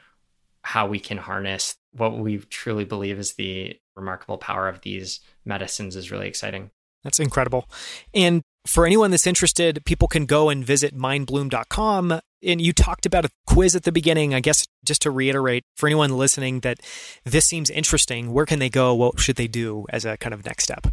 [0.63, 5.97] how we can harness what we truly believe is the remarkable power of these medicines
[5.97, 6.71] is really exciting.
[7.05, 7.69] That's incredible.
[8.13, 12.21] And for anyone that's interested, people can go and visit mindbloom.com.
[12.43, 14.35] And you talked about a quiz at the beginning.
[14.35, 16.81] I guess just to reiterate for anyone listening that
[17.25, 18.95] this seems interesting, where can they go?
[18.95, 20.89] What should they do as a kind of next step?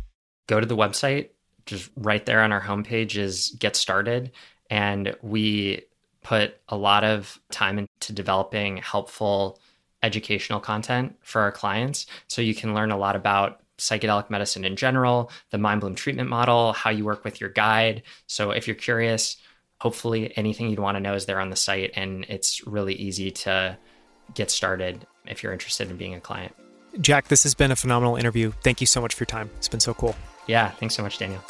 [0.47, 1.29] Go to the website,
[1.65, 4.31] just right there on our homepage is Get Started.
[4.69, 5.83] And we
[6.23, 9.59] put a lot of time into developing helpful
[10.01, 12.05] educational content for our clients.
[12.27, 16.73] So you can learn a lot about psychedelic medicine in general, the Mindbloom treatment model,
[16.73, 18.03] how you work with your guide.
[18.27, 19.37] So if you're curious,
[19.79, 21.91] hopefully anything you'd want to know is there on the site.
[21.95, 23.77] And it's really easy to
[24.33, 26.55] get started if you're interested in being a client.
[27.01, 28.51] Jack, this has been a phenomenal interview.
[28.63, 29.49] Thank you so much for your time.
[29.57, 30.15] It's been so cool.
[30.47, 31.41] Yeah, thanks so much, Daniel.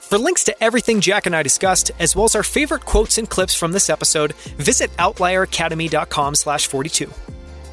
[0.00, 3.28] For links to everything Jack and I discussed, as well as our favorite quotes and
[3.28, 7.10] clips from this episode, visit outlieracademy.com slash 42.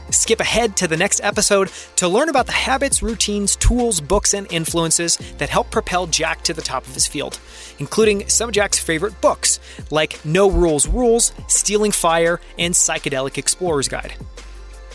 [0.10, 4.52] Skip ahead to the next episode to learn about the habits, routines, tools, books, and
[4.52, 7.40] influences that help propel Jack to the top of his field,
[7.80, 9.60] including some of Jack's favorite books,
[9.92, 14.14] like No Rules Rules, Stealing Fire, and Psychedelic Explorer's Guide.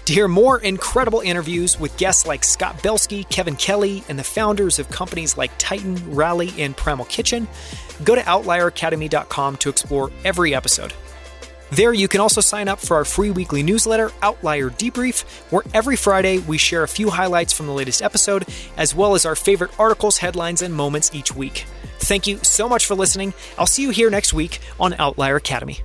[0.09, 4.79] To hear more incredible interviews with guests like Scott Belsky, Kevin Kelly, and the founders
[4.79, 7.47] of companies like Titan, Rally, and Primal Kitchen,
[8.05, 10.95] go to OutlierAcademy.com to explore every episode.
[11.73, 15.97] There, you can also sign up for our free weekly newsletter, Outlier Debrief, where every
[15.97, 18.47] Friday we share a few highlights from the latest episode,
[18.79, 21.67] as well as our favorite articles, headlines, and moments each week.
[21.99, 23.35] Thank you so much for listening.
[23.59, 25.81] I'll see you here next week on Outlier Academy.